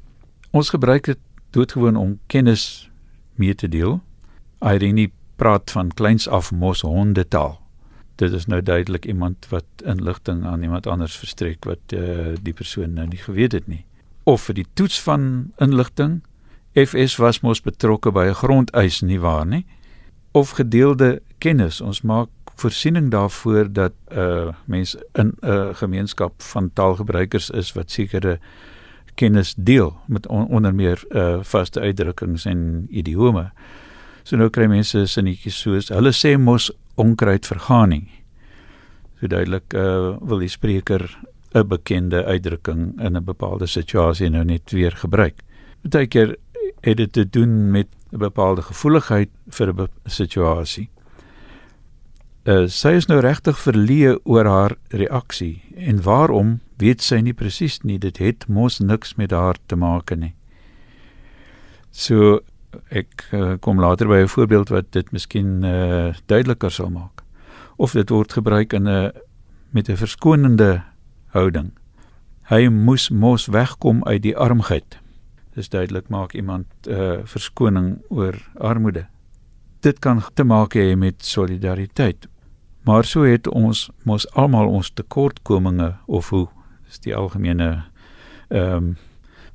Ons 0.52 0.70
gebruik 0.70 1.04
dit 1.04 1.20
doodgewoon 1.50 1.96
om 1.96 2.20
kennis 2.28 2.90
mee 3.36 3.56
te 3.56 3.68
deel. 3.68 4.02
Irene 4.60 5.12
praat 5.36 5.72
van 5.72 5.94
kleins 5.94 6.28
af 6.28 6.52
mos 6.52 6.82
hondetaal 6.82 7.60
dit 8.18 8.34
is 8.34 8.46
nou 8.46 8.62
duidelik 8.62 9.06
iemand 9.06 9.48
wat 9.50 9.66
inligting 9.86 10.46
aan 10.46 10.64
iemand 10.64 10.88
anders 10.88 11.18
verstrek 11.18 11.66
wat 11.66 11.94
uh, 11.94 12.34
die 12.42 12.54
persoon 12.54 12.94
nou 12.94 13.06
nie 13.08 13.22
geweet 13.22 13.54
het 13.54 13.68
nie. 13.68 13.84
Of 14.24 14.48
vir 14.50 14.58
die 14.58 14.66
toets 14.74 14.98
van 15.02 15.52
inligting 15.62 16.22
FS 16.78 17.16
was 17.18 17.40
mos 17.42 17.62
betrokke 17.62 18.12
by 18.12 18.28
'n 18.28 18.38
grondeis 18.38 19.02
nie 19.02 19.20
waar 19.20 19.46
nie? 19.46 19.66
Of 20.32 20.50
gedeelde 20.50 21.22
kennis. 21.38 21.82
Ons 21.82 22.02
maak 22.02 22.30
voorsiening 22.56 23.12
daarvoor 23.12 23.74
dat 23.74 23.94
'n 24.10 24.20
uh, 24.20 24.54
mens 24.66 24.96
in 25.14 25.34
'n 25.42 25.48
uh, 25.50 25.70
gemeenskap 25.74 26.42
van 26.42 26.74
taalgebruikers 26.74 27.50
is 27.50 27.74
wat 27.74 27.92
sekere 27.92 28.40
kennis 29.16 29.54
deel 29.58 29.98
met 30.08 30.28
on, 30.28 30.48
onder 30.48 30.76
meer 30.76 31.04
uh, 31.10 31.38
vaste 31.42 31.80
uitdrukkings 31.80 32.46
en 32.46 32.86
idiome. 32.90 33.52
So 34.24 34.36
nou 34.36 34.50
kry 34.50 34.68
mense 34.68 35.06
sinnetjies 35.06 35.60
soos 35.60 35.90
hulle 35.90 36.12
sê 36.12 36.38
mos 36.38 36.72
onkruid 36.96 37.46
vergaan 37.46 37.90
nie. 37.90 38.10
So 39.20 39.28
duidelik 39.28 39.74
uh 39.74 40.18
wil 40.22 40.40
die 40.40 40.52
spreker 40.52 41.18
'n 41.54 41.68
bekende 41.68 42.26
uitdrukking 42.26 43.02
in 43.02 43.18
'n 43.18 43.24
bepaalde 43.24 43.68
situasie 43.68 44.30
nou 44.30 44.44
net 44.44 44.72
weer 44.72 44.92
gebruik. 44.92 45.42
Partykeer 45.82 46.36
het 46.82 46.98
dit 46.98 47.12
te 47.12 47.30
doen 47.30 47.72
met 47.72 47.88
'n 48.12 48.18
bepaalde 48.18 48.62
gevoeligheid 48.62 49.30
vir 49.50 49.74
'n 49.74 49.88
situasie. 50.06 50.90
Uh 52.44 52.68
sy 52.68 52.96
is 52.96 53.06
nou 53.06 53.20
regtig 53.20 53.60
verleë 53.60 54.20
oor 54.24 54.46
haar 54.46 54.76
reaksie 54.88 55.62
en 55.76 56.02
waarom 56.02 56.60
weet 56.78 57.02
sy 57.02 57.20
nie 57.20 57.34
presies 57.34 57.82
nie. 57.84 57.98
Dit 58.00 58.18
het 58.18 58.48
mos 58.48 58.80
niks 58.80 59.16
met 59.16 59.32
haar 59.32 59.58
te 59.66 59.76
maak 59.76 60.16
nie. 60.16 60.34
So 61.92 62.40
ek 62.90 63.28
uh, 63.34 63.58
kom 63.60 63.80
later 63.80 64.08
by 64.08 64.22
'n 64.24 64.28
voorbeeld 64.28 64.70
wat 64.70 64.92
dit 64.92 65.12
miskien 65.12 65.64
uh, 65.64 66.14
duideliker 66.26 66.72
sal 66.72 66.90
maak. 66.90 67.24
Of 67.76 67.92
dit 67.92 68.10
word 68.10 68.34
gebruik 68.34 68.74
in 68.74 68.88
'n 68.88 69.12
met 69.72 69.90
'n 69.90 69.98
verskonende 69.98 70.84
houding. 71.28 71.72
Hy 72.48 72.68
moes 72.68 73.10
mos 73.10 73.48
wegkom 73.48 74.04
uit 74.04 74.22
die 74.22 74.38
armheid. 74.38 75.00
Dis 75.58 75.70
duidelik 75.74 76.10
maak 76.14 76.36
iemand 76.38 76.66
'n 76.86 76.92
uh, 76.92 77.18
verskoning 77.26 77.98
oor 78.10 78.36
armoede. 78.62 79.08
Dit 79.82 80.00
kan 80.00 80.22
te 80.34 80.44
maak 80.44 80.76
hê 80.76 80.96
met 80.96 81.26
solidariteit. 81.26 82.28
Maar 82.84 83.04
so 83.04 83.24
het 83.24 83.48
ons 83.48 83.90
mos 84.04 84.34
almal 84.34 84.68
ons 84.68 84.92
tekortkominge 84.94 85.96
of 86.06 86.30
hoe 86.30 86.48
is 86.90 87.00
die 87.00 87.16
algemene 87.16 87.84
ehm 88.48 88.76
um, 88.76 88.98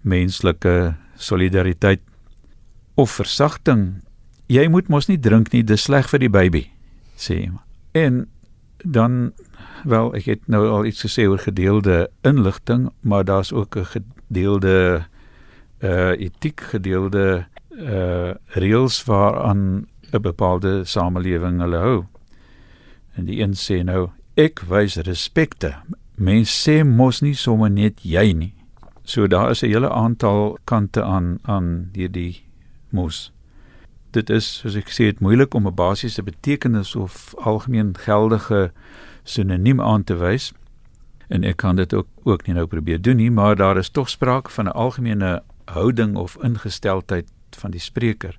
menslike 0.00 0.94
solidariteit 1.14 2.00
of 2.94 3.11
versagting. 3.11 4.02
Jy 4.47 4.66
moet 4.68 4.88
mos 4.88 5.06
nie 5.06 5.18
drink 5.18 5.52
nie, 5.52 5.62
dis 5.64 5.82
sleg 5.82 6.09
vir 6.11 6.18
die 6.18 6.30
baby, 6.30 6.71
sê 7.16 7.35
hy. 7.35 7.50
En 7.92 8.26
dan 8.85 9.32
wel, 9.85 10.14
ek 10.18 10.25
het 10.25 10.49
nou 10.50 10.66
al 10.68 10.85
iets 10.90 11.04
gesê 11.06 11.28
oor 11.30 11.38
gedeelde 11.38 12.11
inligting, 12.26 12.90
maar 13.00 13.25
daar's 13.25 13.52
ook 13.52 13.76
'n 13.76 13.85
gedeelde 13.85 15.06
uh 15.82 16.12
etiek, 16.18 16.60
gedeelde 16.60 17.46
uh 17.70 18.34
reëls 18.54 19.04
waaraan 19.04 19.86
'n 20.12 20.22
bepaalde 20.22 20.84
samelewing 20.84 21.60
hulle 21.60 21.76
hou. 21.76 22.04
En 23.14 23.24
die 23.24 23.40
een 23.40 23.54
sê 23.54 23.82
nou, 23.84 24.10
ek 24.34 24.62
wys 24.68 24.96
respekte. 24.96 25.74
Mense 26.16 26.52
sê 26.52 26.84
mos 26.84 27.20
nie 27.20 27.34
sommer 27.34 27.70
net 27.70 28.00
jy 28.02 28.32
nie. 28.32 28.54
So 29.04 29.26
daar 29.26 29.50
is 29.50 29.62
'n 29.62 29.66
hele 29.66 29.90
aantal 29.90 30.58
kante 30.64 31.02
aan 31.02 31.38
aan 31.42 31.90
hierdie 31.92 32.42
mos. 32.90 33.32
Dit 34.10 34.30
is 34.30 34.58
soos 34.58 34.74
ek 34.76 34.90
sê, 34.90 35.08
dit 35.08 35.20
moeilik 35.20 35.54
om 35.54 35.66
'n 35.66 35.74
basiese 35.74 36.22
betekenis 36.22 36.96
of 36.96 37.34
algemeen 37.36 37.96
geldige 37.96 38.72
sinoniem 39.24 39.80
aan 39.80 40.04
te 40.04 40.14
wys. 40.14 40.52
En 41.28 41.44
ek 41.44 41.56
kan 41.56 41.76
dit 41.76 41.94
ook 41.94 42.06
ook 42.22 42.46
nie 42.46 42.54
nou 42.54 42.66
probeer 42.66 43.00
doen 43.00 43.16
nie, 43.16 43.30
maar 43.30 43.56
daar 43.56 43.76
is 43.76 43.88
tog 43.88 44.08
sprake 44.08 44.50
van 44.50 44.64
'n 44.64 44.76
algemene 44.76 45.42
houding 45.64 46.16
of 46.16 46.37
ingesteldheid 46.42 47.28
van 47.50 47.71
die 47.71 47.81
spreker. 47.81 48.38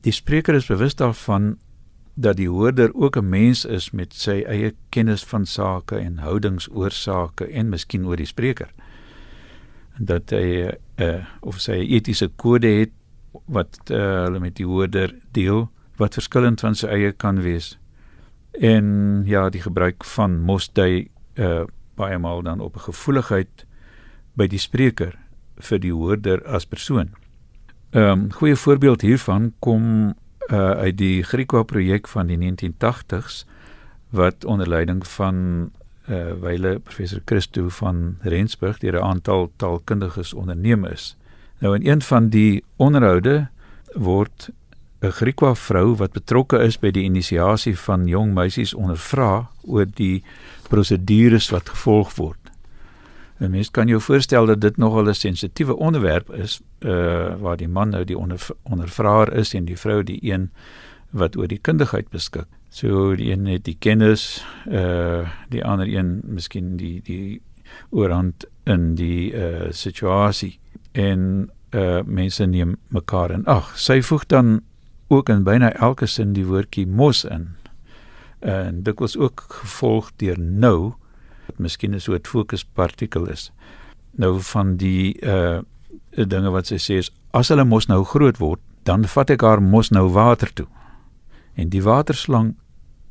Die 0.00 0.12
spreker 0.12 0.54
is 0.54 0.66
bewus 0.66 0.94
daarvan 0.94 1.56
dat 2.14 2.36
die 2.36 2.48
hoorder 2.48 2.94
ook 2.94 3.16
'n 3.16 3.28
mens 3.28 3.64
is 3.64 3.90
met 3.90 4.14
sy 4.14 4.44
eie 4.46 4.74
kennis 4.88 5.24
van 5.24 5.46
sake 5.46 5.96
en 5.96 6.18
houdingsoorsake 6.18 7.44
en 7.46 7.68
miskien 7.68 8.06
oor 8.06 8.16
die 8.16 8.26
spreker. 8.26 8.70
Dat 9.98 10.30
hy 10.30 10.70
uh, 10.96 11.24
of 11.40 11.60
sy 11.60 11.72
etiese 11.72 12.28
kode 12.36 12.66
het 12.66 12.90
wat 13.44 13.78
uh, 13.90 14.24
hulle 14.24 14.38
met 14.38 14.56
die 14.56 14.66
hoorder 14.66 15.14
deel 15.32 15.70
wat 15.96 16.14
verskillend 16.14 16.60
van 16.60 16.74
sy 16.74 16.86
eie 16.86 17.12
kan 17.12 17.40
wees. 17.42 17.78
En 18.52 19.22
ja, 19.26 19.50
die 19.50 19.62
gebruik 19.62 20.04
van 20.04 20.40
mosdui 20.40 21.08
uh 21.34 21.64
baie 21.94 22.18
maal 22.18 22.42
dan 22.42 22.60
op 22.60 22.74
'n 22.76 22.90
gevoeligheid 22.90 23.66
by 24.34 24.46
die 24.46 24.58
spreker 24.58 25.18
vir 25.56 25.78
die 25.78 25.92
hoorder 25.92 26.42
as 26.46 26.66
persoon. 26.66 27.10
'n 27.92 27.98
um, 27.98 28.02
ehm, 28.02 28.30
Goeie 28.30 28.56
voorbeeld 28.56 29.00
hiervan 29.00 29.52
kom 29.58 30.14
uh 30.48 30.70
uit 30.70 30.96
die 30.98 31.22
Griekwa 31.22 31.62
projek 31.62 32.08
van 32.08 32.26
die 32.26 32.36
1980s 32.36 33.46
wat 34.10 34.44
onder 34.44 34.68
leiding 34.68 35.06
van 35.06 35.70
uh 36.08 36.32
wyle 36.40 36.78
professor 36.78 37.20
Christo 37.24 37.68
van 37.68 38.16
Rensburg 38.20 38.78
deur 38.78 38.98
'n 38.98 39.04
aantal 39.04 39.52
taalkundiges 39.56 40.34
onderneem 40.34 40.84
is. 40.84 41.16
Nou 41.58 41.74
in 41.74 41.86
een 41.86 42.02
van 42.02 42.28
die 42.28 42.64
onderhoude 42.76 43.48
word 43.94 44.50
'n 45.00 45.10
Griekwa 45.10 45.54
vrou 45.54 45.96
wat 45.96 46.12
betrokke 46.12 46.58
is 46.58 46.78
by 46.78 46.90
die 46.90 47.04
inisiasie 47.04 47.78
van 47.78 48.06
jong 48.06 48.34
meisies 48.34 48.74
ondervra 48.74 49.50
oor 49.62 49.86
die 49.86 50.22
prosedures 50.68 51.50
wat 51.50 51.68
gevolg 51.68 52.14
word. 52.14 52.43
'n 53.40 53.50
Mens 53.50 53.70
kan 53.70 53.88
jou 53.88 54.00
voorstel 54.00 54.46
dat 54.46 54.60
dit 54.60 54.76
nogal 54.76 55.08
'n 55.08 55.14
sensitiewe 55.14 55.76
onderwerp 55.76 56.32
is, 56.32 56.60
uh 56.80 57.34
waar 57.40 57.56
die 57.56 57.68
man 57.68 57.88
nou 57.88 58.04
die 58.04 58.18
onder, 58.18 58.46
ondervraer 58.62 59.32
is 59.32 59.54
en 59.54 59.64
die 59.64 59.78
vrou 59.78 60.02
die 60.02 60.18
een 60.22 60.50
wat 61.10 61.36
oor 61.36 61.48
die 61.48 61.58
kundigheid 61.58 62.08
beskik. 62.08 62.46
So 62.68 63.14
die 63.14 63.32
een 63.32 63.46
het 63.46 63.64
die 63.64 63.76
kennis, 63.78 64.44
uh 64.66 65.28
die 65.48 65.64
ander 65.64 65.86
een 65.86 66.20
miskien 66.24 66.76
die 66.76 67.00
die 67.02 67.40
oorhand 67.90 68.44
in 68.64 68.94
die 68.94 69.32
uh 69.32 69.70
situasie 69.70 70.58
en 70.92 71.50
uh 71.70 72.02
mense 72.06 72.46
neem 72.46 72.76
mekaar 72.88 73.30
in 73.30 73.46
ag. 73.46 73.78
Sy 73.78 74.02
voeg 74.02 74.26
dan 74.26 74.60
ook 75.08 75.28
in 75.28 75.42
byna 75.42 75.72
elke 75.72 76.06
sin 76.06 76.32
die 76.32 76.46
woordjie 76.46 76.86
mos 76.86 77.24
in. 77.24 77.48
En 78.38 78.82
dit 78.82 78.98
was 78.98 79.16
ook 79.16 79.44
gevolg 79.48 80.10
deur 80.16 80.40
nou 80.40 80.94
miskien 81.56 81.94
'n 81.94 82.00
soort 82.00 82.28
fokuspartikel 82.28 83.26
is. 83.30 83.52
Nou 84.10 84.40
van 84.40 84.76
die 84.76 85.16
uh 85.22 85.60
dinge 86.14 86.50
wat 86.50 86.66
sy 86.66 86.76
sê 86.76 86.98
is 86.98 87.10
as 87.30 87.48
hulle 87.48 87.64
mos 87.64 87.86
nou 87.86 88.04
groot 88.04 88.38
word, 88.38 88.60
dan 88.82 89.04
vat 89.04 89.30
ek 89.30 89.42
haar 89.42 89.62
mos 89.62 89.90
nou 89.90 90.08
water 90.08 90.52
toe. 90.52 90.66
En 91.54 91.68
die 91.68 91.82
waterslang 91.82 92.54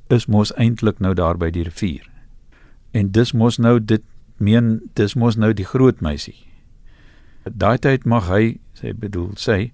is 0.08 0.26
mos 0.26 0.54
eintlik 0.56 1.00
nou 1.00 1.14
daar 1.14 1.38
by 1.38 1.50
die 1.50 1.64
rivier. 1.64 2.10
En 2.92 3.12
dis 3.12 3.34
mos 3.34 3.58
nou 3.58 3.80
dit 3.80 4.04
meen 4.38 4.82
dis 4.94 5.16
mos 5.16 5.36
nou 5.36 5.54
die 5.54 5.66
groot 5.66 6.02
meisie 6.02 6.54
daai 7.44 7.78
tyd 7.78 8.06
mag 8.06 8.30
hy 8.32 8.58
sê 8.78 8.94
bedoel 8.96 9.34
sê 9.40 9.72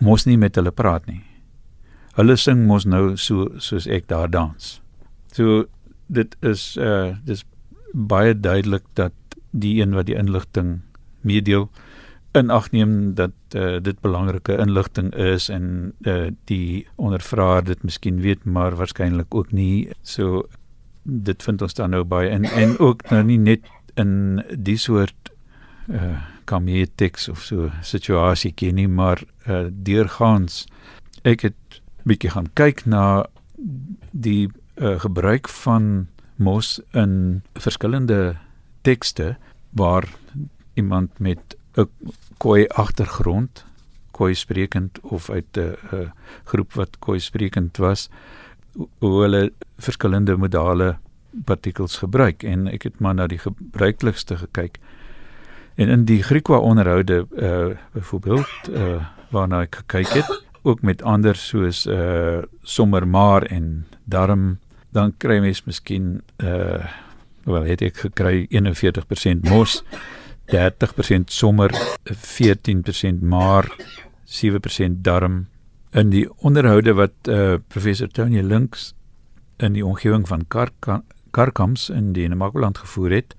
mos 0.00 0.26
nie 0.26 0.38
met 0.38 0.56
hulle 0.56 0.72
praat 0.74 1.06
nie. 1.06 1.22
Hulle 2.16 2.36
sing 2.36 2.66
mos 2.66 2.86
nou 2.86 3.16
so 3.16 3.48
soos 3.58 3.86
ek 3.86 4.08
daar 4.10 4.30
dans. 4.30 4.80
So 5.32 5.66
dit 6.08 6.36
is 6.42 6.76
uh 6.76 7.16
dis 7.24 7.44
baie 7.92 8.34
duidelik 8.40 8.84
dat 8.94 9.12
die 9.50 9.80
een 9.82 9.94
wat 9.94 10.06
die 10.06 10.16
inligting 10.16 10.80
meedeel 11.20 11.68
in 12.32 12.50
ag 12.50 12.70
neem 12.72 13.14
dat 13.14 13.32
uh, 13.54 13.76
dit 13.80 14.00
belangrike 14.00 14.56
inligting 14.56 15.12
is 15.14 15.48
en 15.52 15.92
uh, 16.00 16.30
die 16.48 16.86
ondervraer 16.96 17.64
dit 17.64 17.82
miskien 17.84 18.20
weet 18.24 18.44
maar 18.44 18.76
waarskynlik 18.76 19.34
ook 19.34 19.52
nie. 19.52 19.92
So 20.02 20.46
dit 21.02 21.42
vind 21.42 21.62
ons 21.62 21.74
dan 21.74 21.92
nou 21.92 22.04
baie 22.08 22.30
en 22.30 22.44
en 22.44 22.78
ook 22.78 23.04
nou 23.10 23.22
nie 23.28 23.38
net 23.38 23.68
in 24.00 24.42
die 24.56 24.78
soort 24.80 25.32
uh 25.88 26.28
kamie 26.44 26.88
teks 26.98 27.28
of 27.28 27.42
so 27.46 27.68
situasie 27.86 28.50
ken 28.52 28.74
nie 28.74 28.88
maar 28.90 29.20
uh, 29.46 29.68
deurgaans. 29.70 30.64
Ek 31.22 31.44
het 31.46 31.78
bietjie 32.02 32.32
gaan 32.34 32.48
kyk 32.58 32.82
na 32.84 33.26
die 34.10 34.48
uh, 34.48 34.98
gebruik 35.00 35.48
van 35.62 36.08
mos 36.42 36.80
in 36.92 37.42
verskillende 37.54 38.36
tekste 38.82 39.36
waar 39.70 40.08
iemand 40.74 41.18
met 41.18 41.56
'n 41.76 41.88
koi 42.38 42.66
agtergrond 42.66 43.64
koi 44.10 44.34
sprekend 44.34 45.00
of 45.00 45.30
uit 45.30 45.56
'n 45.56 46.12
groep 46.44 46.72
wat 46.72 46.98
koi 46.98 47.20
sprekend 47.20 47.76
was 47.76 48.10
hoe 48.98 49.20
hulle 49.22 49.52
verskillende 49.76 50.36
modale 50.36 50.98
partikels 51.44 51.96
gebruik. 51.96 52.42
En 52.42 52.66
ek 52.68 52.82
het 52.82 53.00
maar 53.00 53.14
na 53.14 53.26
die 53.26 53.40
gebruiklikste 53.40 54.36
gekyk. 54.36 54.78
En 55.74 55.88
in 55.88 56.04
die 56.04 56.22
Griekwa 56.22 56.58
onderhoude 56.58 57.26
uh 57.30 57.76
byvoorbeeld 57.92 58.68
uh 58.68 59.04
waarna 59.30 59.62
ek 59.64 59.74
gekyk 59.74 60.08
het 60.08 60.42
ook 60.62 60.82
met 60.82 61.02
ander 61.02 61.36
soos 61.36 61.86
uh 61.86 62.42
sommer 62.62 63.08
maar 63.08 63.42
en 63.42 63.86
darm 64.04 64.58
dan 64.92 65.14
kry 65.16 65.40
mens 65.40 65.64
miskien 65.64 66.20
uh 66.42 66.84
wel 67.42 67.64
het 67.66 67.80
ek 67.82 67.96
gekry 68.04 68.44
41% 68.54 69.48
mos 69.50 69.80
30% 70.52 71.26
sommer 71.26 71.72
14% 72.06 73.24
maar 73.26 73.66
7% 74.30 75.00
darm 75.02 75.46
in 75.92 76.12
die 76.12 76.24
onderhoude 76.40 76.94
wat 76.96 77.28
uh, 77.28 77.54
professor 77.68 78.08
Tony 78.08 78.40
Links 78.40 78.92
in 79.56 79.76
die 79.76 79.84
omgewing 79.84 80.24
van 80.28 80.46
Karkams 81.30 81.88
in 81.90 82.12
die 82.16 82.28
Namakoland 82.28 82.78
gevoer 82.78 83.10
het, 83.18 83.34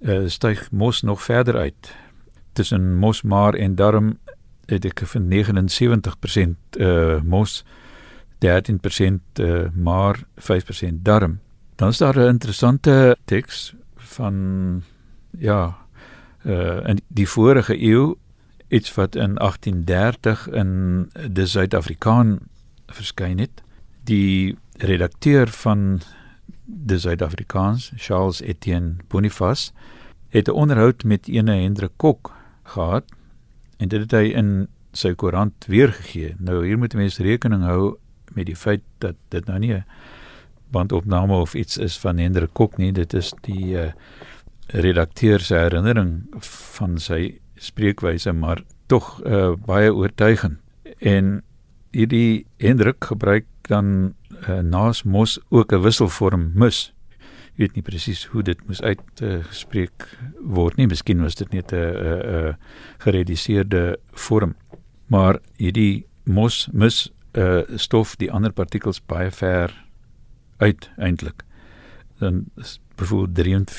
uh, 0.00 0.26
styg 0.26 0.70
mos 0.70 1.02
nog 1.02 1.22
verder 1.22 1.56
uit. 1.56 1.94
Tussen 2.52 2.94
mos 2.98 3.22
maar 3.22 3.54
en 3.54 3.74
darm 3.74 4.16
het 4.66 4.84
ek 4.84 5.02
van 5.12 5.30
79% 5.30 6.78
uh, 6.78 7.20
mos 7.22 7.62
13% 8.46 9.40
uh, 9.40 9.68
maar 9.72 10.22
5% 10.40 11.02
darm. 11.02 11.38
Dan 11.76 11.88
is 11.88 11.98
daar 11.98 12.16
'n 12.16 12.28
interessante 12.28 13.16
teks 13.24 13.74
van 13.96 14.82
ja, 15.38 15.76
uh 16.46 16.86
in 16.86 17.00
die 17.08 17.28
vorige 17.28 17.82
eeu 17.82 18.14
iets 18.68 18.94
wat 18.94 19.14
in 19.14 19.34
1830 19.34 20.48
in 20.48 21.10
die 21.30 21.46
Suid-Afrikaan 21.46 22.38
verskyn 22.86 23.38
het. 23.38 23.62
Die 24.04 24.56
redakteur 24.78 25.48
van 25.48 26.00
die 26.64 26.98
Suid-Afrikaans, 26.98 27.92
Charles 27.96 28.40
Etienne 28.40 28.94
Boniface, 29.08 29.72
het 30.28 30.48
'n 30.48 30.50
onderhoud 30.50 31.04
met 31.04 31.28
ene 31.28 31.52
Hendrik 31.52 31.90
Kok 31.96 32.32
gehad 32.62 33.04
en 33.76 33.88
dit 33.88 34.00
het 34.00 34.10
hy 34.10 34.24
in 34.24 34.68
sy 34.92 35.14
koerant 35.14 35.66
weergegee. 35.66 36.34
Nou 36.38 36.66
hier 36.66 36.78
moet 36.78 36.94
mense 36.94 37.22
rekening 37.22 37.62
hou 37.62 37.96
met 38.34 38.46
die 38.46 38.56
feit 38.56 38.82
dat 38.98 39.16
dit 39.28 39.46
nou 39.46 39.58
nie 39.58 39.74
'n 39.74 39.84
bandopname 40.70 41.34
of 41.34 41.54
iets 41.54 41.78
is 41.78 41.98
van 41.98 42.18
Hendrik 42.18 42.52
Kok 42.52 42.76
nie, 42.76 42.92
dit 42.92 43.14
is 43.14 43.32
die 43.42 43.74
uh, 43.74 43.92
redakteur 44.66 45.40
se 45.40 45.54
herinnering 45.54 46.26
van 46.76 46.98
sy 46.98 47.40
spreekwyse 47.60 48.32
maar 48.32 48.62
tog 48.86 49.20
uh, 49.26 49.52
baie 49.66 49.94
oortuigend. 49.94 50.58
En 50.98 51.42
hierdie 51.90 52.46
Hendrik 52.62 53.04
gebruik 53.04 53.46
dan 53.68 54.14
uh, 54.48 54.60
naas 54.60 55.02
mos 55.02 55.38
ook 55.48 55.72
'n 55.72 55.82
wisselvorm 55.82 56.50
mus. 56.54 56.92
Ek 57.52 57.56
weet 57.56 57.74
nie 57.74 57.82
presies 57.82 58.24
hoe 58.32 58.42
dit 58.42 58.58
moes 58.66 58.82
uitgespreek 58.82 60.06
uh, 60.06 60.30
word 60.40 60.76
nie. 60.76 60.86
Miskien 60.86 61.22
was 61.22 61.34
dit 61.34 61.52
net 61.52 61.72
'n 61.72 61.76
'n 61.76 62.56
gerediseerde 62.98 63.98
vorm. 64.12 64.54
Maar 65.06 65.38
hierdie 65.56 66.06
mos 66.24 66.68
mus 66.72 67.12
uh, 67.32 67.62
stof 67.76 68.16
die 68.16 68.30
ander 68.32 68.52
partikels 68.52 69.00
baie 69.00 69.30
ver 69.30 69.74
uit 70.58 70.90
eintlik. 70.96 71.44
Dan 72.18 72.46
byvoorbeeld 72.96 73.70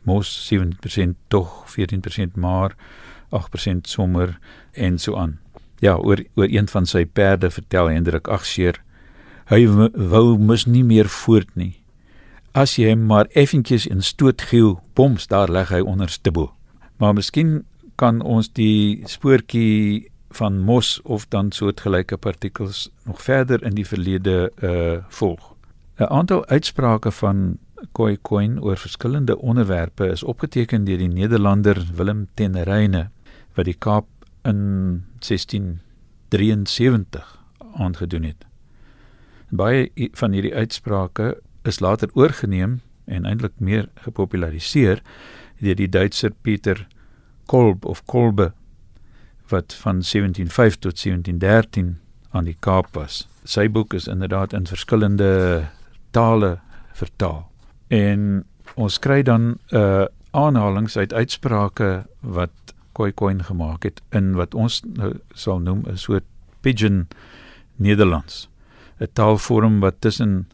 mos 0.02 0.52
7% 0.54 1.16
tog 1.28 1.64
14% 1.78 2.34
maar 2.34 2.76
8% 3.34 3.88
sommer 3.88 4.38
en 4.72 4.98
so 4.98 5.16
aan. 5.16 5.38
Ja, 5.78 5.96
oor 5.96 6.24
oor 6.34 6.48
een 6.48 6.68
van 6.68 6.86
sy 6.86 7.04
perde 7.04 7.50
vertel 7.50 7.88
Hendrik 7.88 8.28
Agseer 8.28 8.80
hy 9.50 9.62
wou 9.66 10.36
mis 10.38 10.66
nie 10.66 10.82
meer 10.86 11.08
voort 11.22 11.52
nie. 11.58 11.76
As 12.56 12.76
jy 12.80 12.90
hom 12.90 13.04
maar 13.10 13.28
effentjies 13.36 13.86
in 13.86 14.02
stoot 14.02 14.42
gee, 14.50 14.74
boms 14.98 15.28
daar 15.30 15.52
lê 15.52 15.62
hy 15.68 15.82
onderste 15.84 16.32
bo. 16.32 16.50
Maar 16.98 17.14
miskien 17.18 17.60
kan 18.00 18.22
ons 18.24 18.48
die 18.56 19.04
spoortjie 19.08 20.08
van 20.36 20.58
mos 20.58 21.00
of 21.02 21.28
dan 21.32 21.52
soortgelyke 21.52 22.16
partikels 22.16 22.90
nog 23.04 23.22
verder 23.22 23.62
in 23.62 23.74
die 23.74 23.86
verlede 23.86 24.52
uh 24.60 24.96
volg. 25.08 25.54
'n 25.96 26.12
Aantal 26.12 26.46
uitsprake 26.46 27.10
van 27.10 27.58
Koi 27.92 28.18
Coin 28.22 28.62
oor 28.62 28.76
verskillende 28.76 29.38
onderwerpe 29.38 30.06
is 30.06 30.22
opgeteken 30.22 30.84
deur 30.84 30.98
die 30.98 31.08
Nederlander 31.08 31.86
Willem 31.94 32.28
ten 32.34 32.62
Reyne 32.62 33.10
wat 33.54 33.64
die 33.64 33.76
Kaap 33.78 34.06
in 34.42 35.04
1673 35.18 37.44
aangedoen 37.74 38.22
het. 38.22 38.46
Baie 39.48 39.90
van 40.12 40.32
hierdie 40.32 40.54
uitsprake 40.54 41.40
is 41.62 41.80
later 41.80 42.08
oorgeneem 42.12 42.80
en 43.04 43.24
eintlik 43.24 43.52
meer 43.56 43.88
gepopulariseer 43.94 45.02
deur 45.60 45.78
die 45.78 45.88
Duitser 45.88 46.32
Pieter 46.42 46.86
Kolb 47.46 47.84
of 47.84 48.04
Kolbe 48.04 48.52
wat 49.48 49.74
van 49.74 50.02
1705 50.02 50.78
tot 50.78 51.02
1713 51.02 51.98
aan 52.30 52.44
die 52.44 52.56
Kaap 52.60 52.88
was. 52.92 53.28
Sy 53.44 53.68
boek 53.70 53.94
is 53.94 54.06
inderdaad 54.06 54.52
in 54.52 54.66
verskillende 54.66 55.66
tale 56.10 56.58
vertaal. 56.92 57.50
En 57.88 58.44
ons 58.74 58.98
kry 58.98 59.22
dan 59.22 59.42
'n 59.42 59.76
uh, 59.76 60.04
aanhalings 60.30 60.96
uit 60.96 61.12
uitsprake 61.12 62.04
wat 62.20 62.50
Koikoin 62.92 63.44
gemaak 63.44 63.82
het 63.82 64.02
in 64.10 64.34
wat 64.34 64.54
ons 64.54 64.82
nou 64.84 65.12
sal 65.34 65.58
noem 65.60 65.84
'n 65.86 65.96
soort 65.96 66.24
pidgin 66.60 67.08
Nederlands. 67.76 68.48
'n 69.00 69.08
Taalvorm 69.12 69.80
wat 69.80 70.00
tussen 70.00 70.48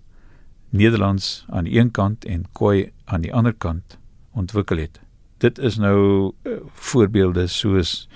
Nederlands 0.70 1.44
aan 1.48 1.64
die 1.64 1.78
een 1.78 1.90
kant 1.90 2.24
en 2.24 2.44
Khoi 2.52 2.92
aan 3.04 3.20
die 3.20 3.34
ander 3.34 3.52
kant 3.52 3.98
ontwikkel 4.32 4.76
het. 4.76 5.00
Dit 5.38 5.58
is 5.58 5.76
nou 5.76 6.32
uh, 6.42 6.52
voorbeelde 6.66 7.46
soos 7.46 8.08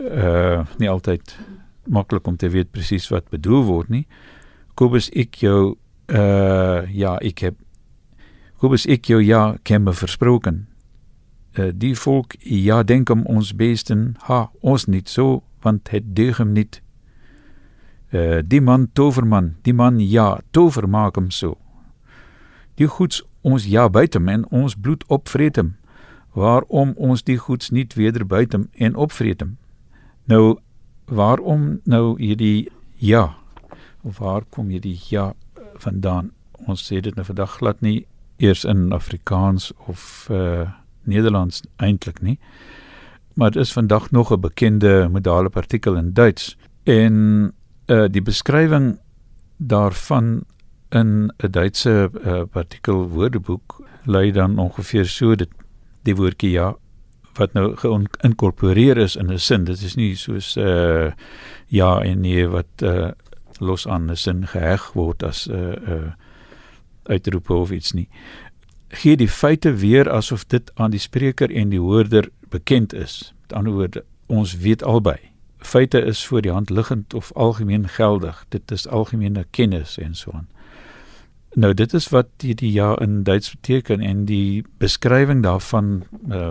uh 0.00 0.64
nie 0.78 0.90
altyd 0.90 1.36
maklik 1.86 2.26
om 2.26 2.36
te 2.36 2.48
weet 2.48 2.70
presies 2.70 3.08
wat 3.08 3.28
bedoel 3.28 3.64
word 3.64 3.88
nie. 3.88 4.06
Kobus 4.74 5.10
ek 5.10 5.42
jou 5.42 5.76
uh 6.08 6.80
ja, 6.88 7.18
ek 7.20 7.38
heb 7.38 7.56
Kobus 8.62 8.84
ek 8.86 9.08
jou 9.10 9.18
ja 9.18 9.56
ken 9.66 9.82
me 9.82 9.92
versproken. 9.92 10.68
Uh, 11.58 11.72
die 11.74 11.96
volk 11.98 12.36
ja 12.38 12.82
denk 12.86 13.10
om 13.10 13.24
ons 13.26 13.50
beesten, 13.58 14.14
ha 14.30 14.52
ons 14.60 14.86
niet 14.86 15.08
zo, 15.08 15.42
want 15.66 15.90
het 15.90 16.14
deug 16.14 16.38
hem 16.38 16.52
niet. 16.52 16.78
Uh, 18.14 18.38
die 18.46 18.60
man 18.60 18.86
toverman, 18.92 19.56
die 19.66 19.74
man 19.74 19.98
ja, 19.98 20.38
tover 20.50 20.88
maak 20.88 21.18
hem 21.18 21.30
zo. 21.30 21.56
Die 22.78 22.86
goeds 22.86 23.22
ons 23.42 23.66
ja 23.66 23.88
buiten 23.90 24.28
en 24.28 24.46
ons 24.50 24.78
bloed 24.78 25.02
opvreet 25.10 25.56
hem. 25.56 25.74
Waarom 26.32 26.94
ons 26.96 27.26
die 27.26 27.36
goeds 27.36 27.70
niet 27.70 27.94
weder 27.94 28.26
buiten 28.26 28.70
en 28.72 28.94
opvreet 28.94 29.40
hem? 29.40 29.58
Nou, 30.32 30.56
waarom 31.12 31.80
nou 31.84 32.14
hierdie 32.16 32.70
ja? 32.96 33.34
Waar 34.00 34.46
kom 34.48 34.70
hierdie 34.72 34.96
ja 35.10 35.32
vandaan? 35.82 36.30
Ons 36.70 36.86
sê 36.88 37.02
dit 37.04 37.16
nou 37.18 37.24
vandag 37.26 37.58
glad 37.58 37.82
nie 37.84 38.06
eers 38.40 38.62
in 38.64 38.92
Afrikaans 38.96 39.72
of 39.92 40.28
uh 40.32 40.70
Nederlands 41.02 41.64
eintlik 41.82 42.20
nie. 42.22 42.36
Maar 43.34 43.50
dit 43.50 43.64
is 43.64 43.72
vandag 43.74 44.10
nog 44.10 44.30
'n 44.32 44.40
bekende 44.40 45.08
modale 45.10 45.50
partikel 45.50 45.96
in 45.96 46.12
Duits 46.12 46.56
en 46.84 47.52
uh 47.86 48.06
die 48.08 48.22
beskrywing 48.22 48.98
daarvan 49.56 50.44
in 50.90 51.32
'n 51.42 51.50
Duitse 51.50 52.10
uh, 52.24 52.42
partikel 52.50 53.08
woordeboek 53.08 53.84
lui 54.04 54.32
dan 54.32 54.58
ongeveer 54.58 55.06
so 55.06 55.34
dit 55.34 55.50
die 56.02 56.16
woordjie 56.16 56.50
ja 56.50 56.76
wat 57.38 57.52
nou 57.52 57.76
geïnkorporeer 57.76 58.96
is 58.96 59.16
in 59.16 59.32
'n 59.32 59.38
sin. 59.38 59.64
Dit 59.64 59.82
is 59.82 59.94
nie 59.94 60.16
soos 60.16 60.56
uh 60.56 61.12
ja 61.66 62.02
en 62.02 62.20
nee 62.20 62.48
wat 62.48 62.82
uh 62.82 63.10
los 63.58 63.86
aan 63.88 64.10
'n 64.10 64.16
sin 64.16 64.46
geheg 64.46 64.92
word 64.92 65.22
as 65.22 65.46
'n 65.48 65.54
uh, 65.54 65.88
uh 65.88 66.12
uitroepe 67.02 67.54
of 67.54 67.70
iets 67.70 67.92
nie. 67.92 68.08
Gee 68.88 69.16
die 69.16 69.28
feite 69.28 69.74
weer 69.74 70.10
asof 70.10 70.44
dit 70.46 70.70
aan 70.74 70.90
die 70.90 71.00
spreker 71.00 71.50
en 71.50 71.68
die 71.68 71.80
hoorder 71.80 72.28
bekend 72.48 72.92
is. 72.92 73.34
Met 73.40 73.52
ander 73.52 73.72
woorde, 73.72 74.04
ons 74.26 74.56
weet 74.56 74.82
albei. 74.82 75.18
Feite 75.58 76.00
is 76.00 76.26
voor 76.26 76.42
die 76.42 76.50
hand 76.50 76.70
liggend 76.70 77.14
of 77.14 77.32
algemeen 77.32 77.88
geldig. 77.88 78.44
Dit 78.48 78.70
is 78.70 78.88
algemene 78.88 79.46
kennis 79.50 79.98
en 79.98 80.14
so 80.14 80.30
aan. 80.30 80.48
Nou 81.52 81.74
dit 81.74 81.94
is 81.94 82.08
wat 82.08 82.26
die, 82.36 82.54
die 82.54 82.72
ja 82.72 82.98
in 82.98 83.22
Duits 83.22 83.50
beteken 83.50 84.00
en 84.00 84.24
die 84.24 84.64
beskrywing 84.78 85.42
daarvan 85.42 86.04
uh, 86.28 86.50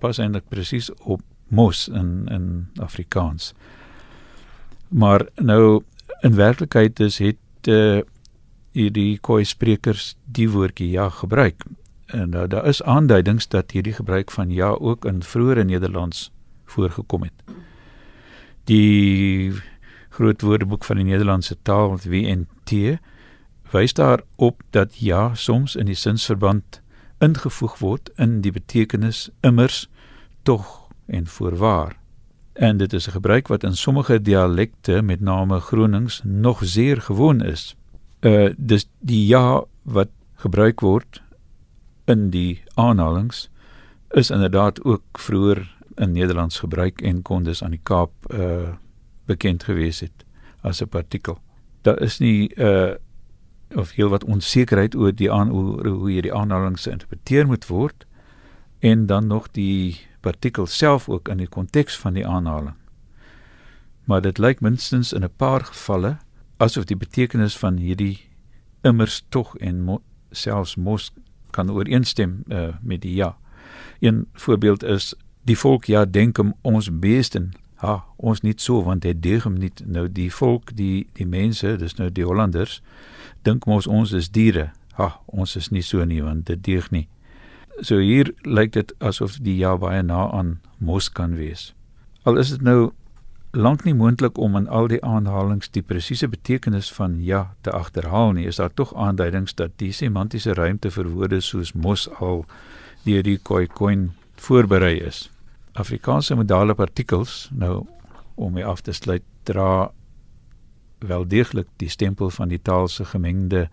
pas 0.00 0.18
eintlik 0.18 0.48
presies 0.48 0.90
op 1.04 1.22
mos 1.48 1.88
in 1.88 2.26
in 2.30 2.46
Afrikaans. 2.82 3.52
Maar 4.88 5.26
nou 5.36 5.82
in 6.20 6.34
werklikheid 6.34 7.00
is 7.00 7.18
het 7.18 7.68
uh, 7.68 8.00
hierdie 8.72 9.18
koi 9.18 9.44
sprekers 9.44 10.14
die 10.24 10.48
woordjie 10.50 10.90
ja 10.90 11.08
gebruik. 11.08 11.64
En 12.06 12.30
nou 12.30 12.46
daar 12.46 12.66
is 12.66 12.82
aanduidings 12.82 13.48
dat 13.48 13.70
hierdie 13.70 13.92
gebruik 13.92 14.30
van 14.30 14.50
ja 14.50 14.70
ook 14.70 15.04
in 15.04 15.22
vroeëre 15.22 15.64
Nederlands 15.64 16.30
voorgekom 16.64 17.22
het. 17.22 17.56
Die 18.64 19.52
groot 20.08 20.42
woordeboek 20.42 20.84
van 20.84 20.96
die 20.96 21.04
Nederlandse 21.04 21.56
taal 21.62 21.98
WNT 22.02 22.98
wys 23.70 23.94
daarop 23.94 24.62
dat 24.70 24.98
ja 24.98 25.34
soms 25.34 25.76
in 25.76 25.86
die 25.86 25.94
sinsverband 25.94 26.80
ingevoeg 27.20 27.78
word 27.78 28.10
in 28.16 28.40
die 28.40 28.52
betekenis 28.52 29.28
immers 29.40 29.88
tog 30.42 30.88
en 31.06 31.26
voorwaar. 31.26 31.96
En 32.52 32.76
dit 32.76 32.92
is 32.92 33.06
'n 33.06 33.10
gebruik 33.10 33.48
wat 33.48 33.62
in 33.62 33.76
sommige 33.76 34.22
dialekte 34.22 35.02
met 35.02 35.20
name 35.20 35.60
Gronings 35.60 36.20
nog 36.24 36.58
zeer 36.62 37.00
gewoon 37.00 37.40
is. 37.40 37.76
Uh 38.20 38.52
dis 38.56 38.88
die 38.98 39.26
ja 39.26 39.64
wat 39.82 40.08
gebruik 40.34 40.80
word 40.80 41.22
in 42.04 42.30
die 42.30 42.62
aanhalings 42.74 43.50
is 44.10 44.30
inderdaad 44.30 44.84
ook 44.84 45.02
vroeër 45.12 45.76
in 45.94 46.12
Nederlands 46.12 46.58
gebruik 46.58 47.00
en 47.00 47.22
kon 47.22 47.42
dus 47.42 47.62
aan 47.62 47.70
die 47.70 47.80
Kaap 47.82 48.12
uh 48.34 48.68
bekend 49.24 49.64
gewees 49.64 50.00
het 50.00 50.24
as 50.60 50.82
'n 50.82 50.88
partikel. 50.88 51.38
Daar 51.82 52.00
is 52.00 52.18
nie 52.18 52.54
uh 52.54 52.94
of 53.74 53.90
heel 53.90 54.08
wat 54.08 54.24
onsekerheid 54.24 54.94
oor 54.94 55.14
die 55.14 55.32
aan 55.32 55.48
hoe, 55.48 55.88
hoe 55.88 56.10
hierdie 56.10 56.34
aanhalings 56.34 56.82
geïnterpreteer 56.82 57.46
moet 57.46 57.66
word 57.66 58.06
en 58.78 59.06
dan 59.06 59.26
nog 59.26 59.50
die 59.50 60.00
partikel 60.20 60.66
self 60.66 61.08
ook 61.08 61.28
in 61.28 61.36
die 61.36 61.48
konteks 61.48 61.98
van 61.98 62.14
die 62.14 62.26
aanhaling. 62.26 62.76
Maar 64.04 64.20
dit 64.20 64.38
lyk 64.38 64.60
minstens 64.60 65.12
in 65.12 65.24
'n 65.24 65.36
paar 65.36 65.64
gevalle 65.64 66.16
asof 66.56 66.84
die 66.84 66.96
betekenis 66.96 67.56
van 67.58 67.76
hierdie 67.76 68.28
immers 68.82 69.24
tog 69.28 69.56
en 69.56 69.82
mo 69.82 70.02
selfs 70.30 70.76
mos 70.76 71.12
kan 71.50 71.70
ooreenstem 71.70 72.42
uh, 72.48 72.68
met 72.82 73.00
die 73.02 73.14
ja. 73.14 73.36
Een 74.00 74.28
voorbeeld 74.32 74.82
is 74.82 75.14
die 75.42 75.58
volk 75.58 75.84
ja 75.84 76.04
dink 76.04 76.38
om 76.38 76.54
ons 76.62 76.98
beesten 76.98 77.52
ha 77.80 78.04
ons 78.16 78.42
nie 78.42 78.54
so 78.56 78.82
want 78.84 79.02
dit 79.02 79.22
deug 79.22 79.44
hom 79.44 79.56
nie 79.60 79.72
nou 79.84 80.08
die 80.08 80.30
volk 80.30 80.74
die 80.76 81.06
die 81.18 81.26
mense 81.26 81.76
dis 81.76 81.96
nou 81.98 82.10
die 82.10 82.24
Hollanders 82.24 82.80
dink 83.42 83.66
mos 83.66 83.86
ons 83.86 84.12
is 84.12 84.28
diere 84.30 84.70
ha 84.98 85.16
ons 85.26 85.56
is 85.56 85.70
nie 85.70 85.82
so 85.82 86.04
nie 86.04 86.20
want 86.22 86.46
dit 86.46 86.62
deug 86.64 86.90
nie 86.90 87.08
So 87.80 87.96
hier 87.96 88.28
lyk 88.44 88.74
dit 88.76 88.92
asof 89.00 89.38
die 89.40 89.56
ja 89.56 89.72
baie 89.80 90.02
na 90.04 90.26
aan 90.36 90.58
mos 90.78 91.08
kan 91.08 91.36
wees. 91.38 91.72
Al 92.28 92.36
is 92.36 92.50
dit 92.52 92.62
nou 92.62 92.92
lank 93.56 93.86
nie 93.86 93.94
moontlik 93.96 94.38
om 94.38 94.56
in 94.58 94.68
al 94.68 94.90
die 94.92 95.00
aanhalings 95.04 95.72
die 95.72 95.82
presiese 95.82 96.28
betekenis 96.28 96.90
van 96.92 97.16
ja 97.24 97.54
te 97.64 97.72
agterhaal 97.72 98.36
nie, 98.36 98.46
is 98.46 98.60
daar 98.60 98.74
tog 98.74 98.92
aanduidings 98.94 99.56
dat 99.56 99.78
die 99.80 99.92
semantiese 99.96 100.54
ruimte 100.54 100.92
vir 100.92 101.08
woorde 101.08 101.40
soos 101.40 101.72
mos 101.72 102.06
al 102.20 102.44
deur 103.06 103.24
die 103.24 103.38
Khoikhoi 103.38 104.10
voorberei 104.36 104.98
is. 105.00 105.30
Afrikaanse 105.72 106.34
modale 106.34 106.74
partikels 106.74 107.48
nou 107.52 107.86
om 108.34 108.52
mee 108.52 108.64
af 108.64 108.80
te 108.80 108.92
sluit 108.92 109.22
dra 109.42 109.90
wel 110.98 111.26
deeglik 111.28 111.68
die 111.76 111.88
stempel 111.88 112.30
van 112.30 112.48
die 112.48 112.60
taal 112.62 112.88
se 112.88 113.04
gemengde 113.04 113.68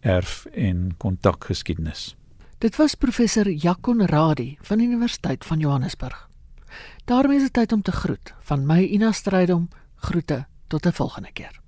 erf 0.00 0.44
en 0.52 0.94
kontakgeskiedenis. 0.96 2.16
Dit 2.58 2.76
was 2.76 2.94
professor 2.94 3.48
Jakon 3.50 4.06
Radie 4.06 4.58
van 4.62 4.78
die 4.78 4.86
Universiteit 4.86 5.44
van 5.44 5.58
Johannesburg. 5.58 6.28
daarmee 7.04 7.36
is 7.36 7.42
dit 7.42 7.52
tyd 7.52 7.72
om 7.72 7.82
te 7.82 7.92
groet. 7.92 8.34
Van 8.40 8.66
my 8.66 8.82
Ina 8.82 9.12
Strydom 9.12 9.68
groete 9.96 10.46
tot 10.66 10.86
'n 10.86 10.92
volgende 10.92 11.32
keer. 11.32 11.61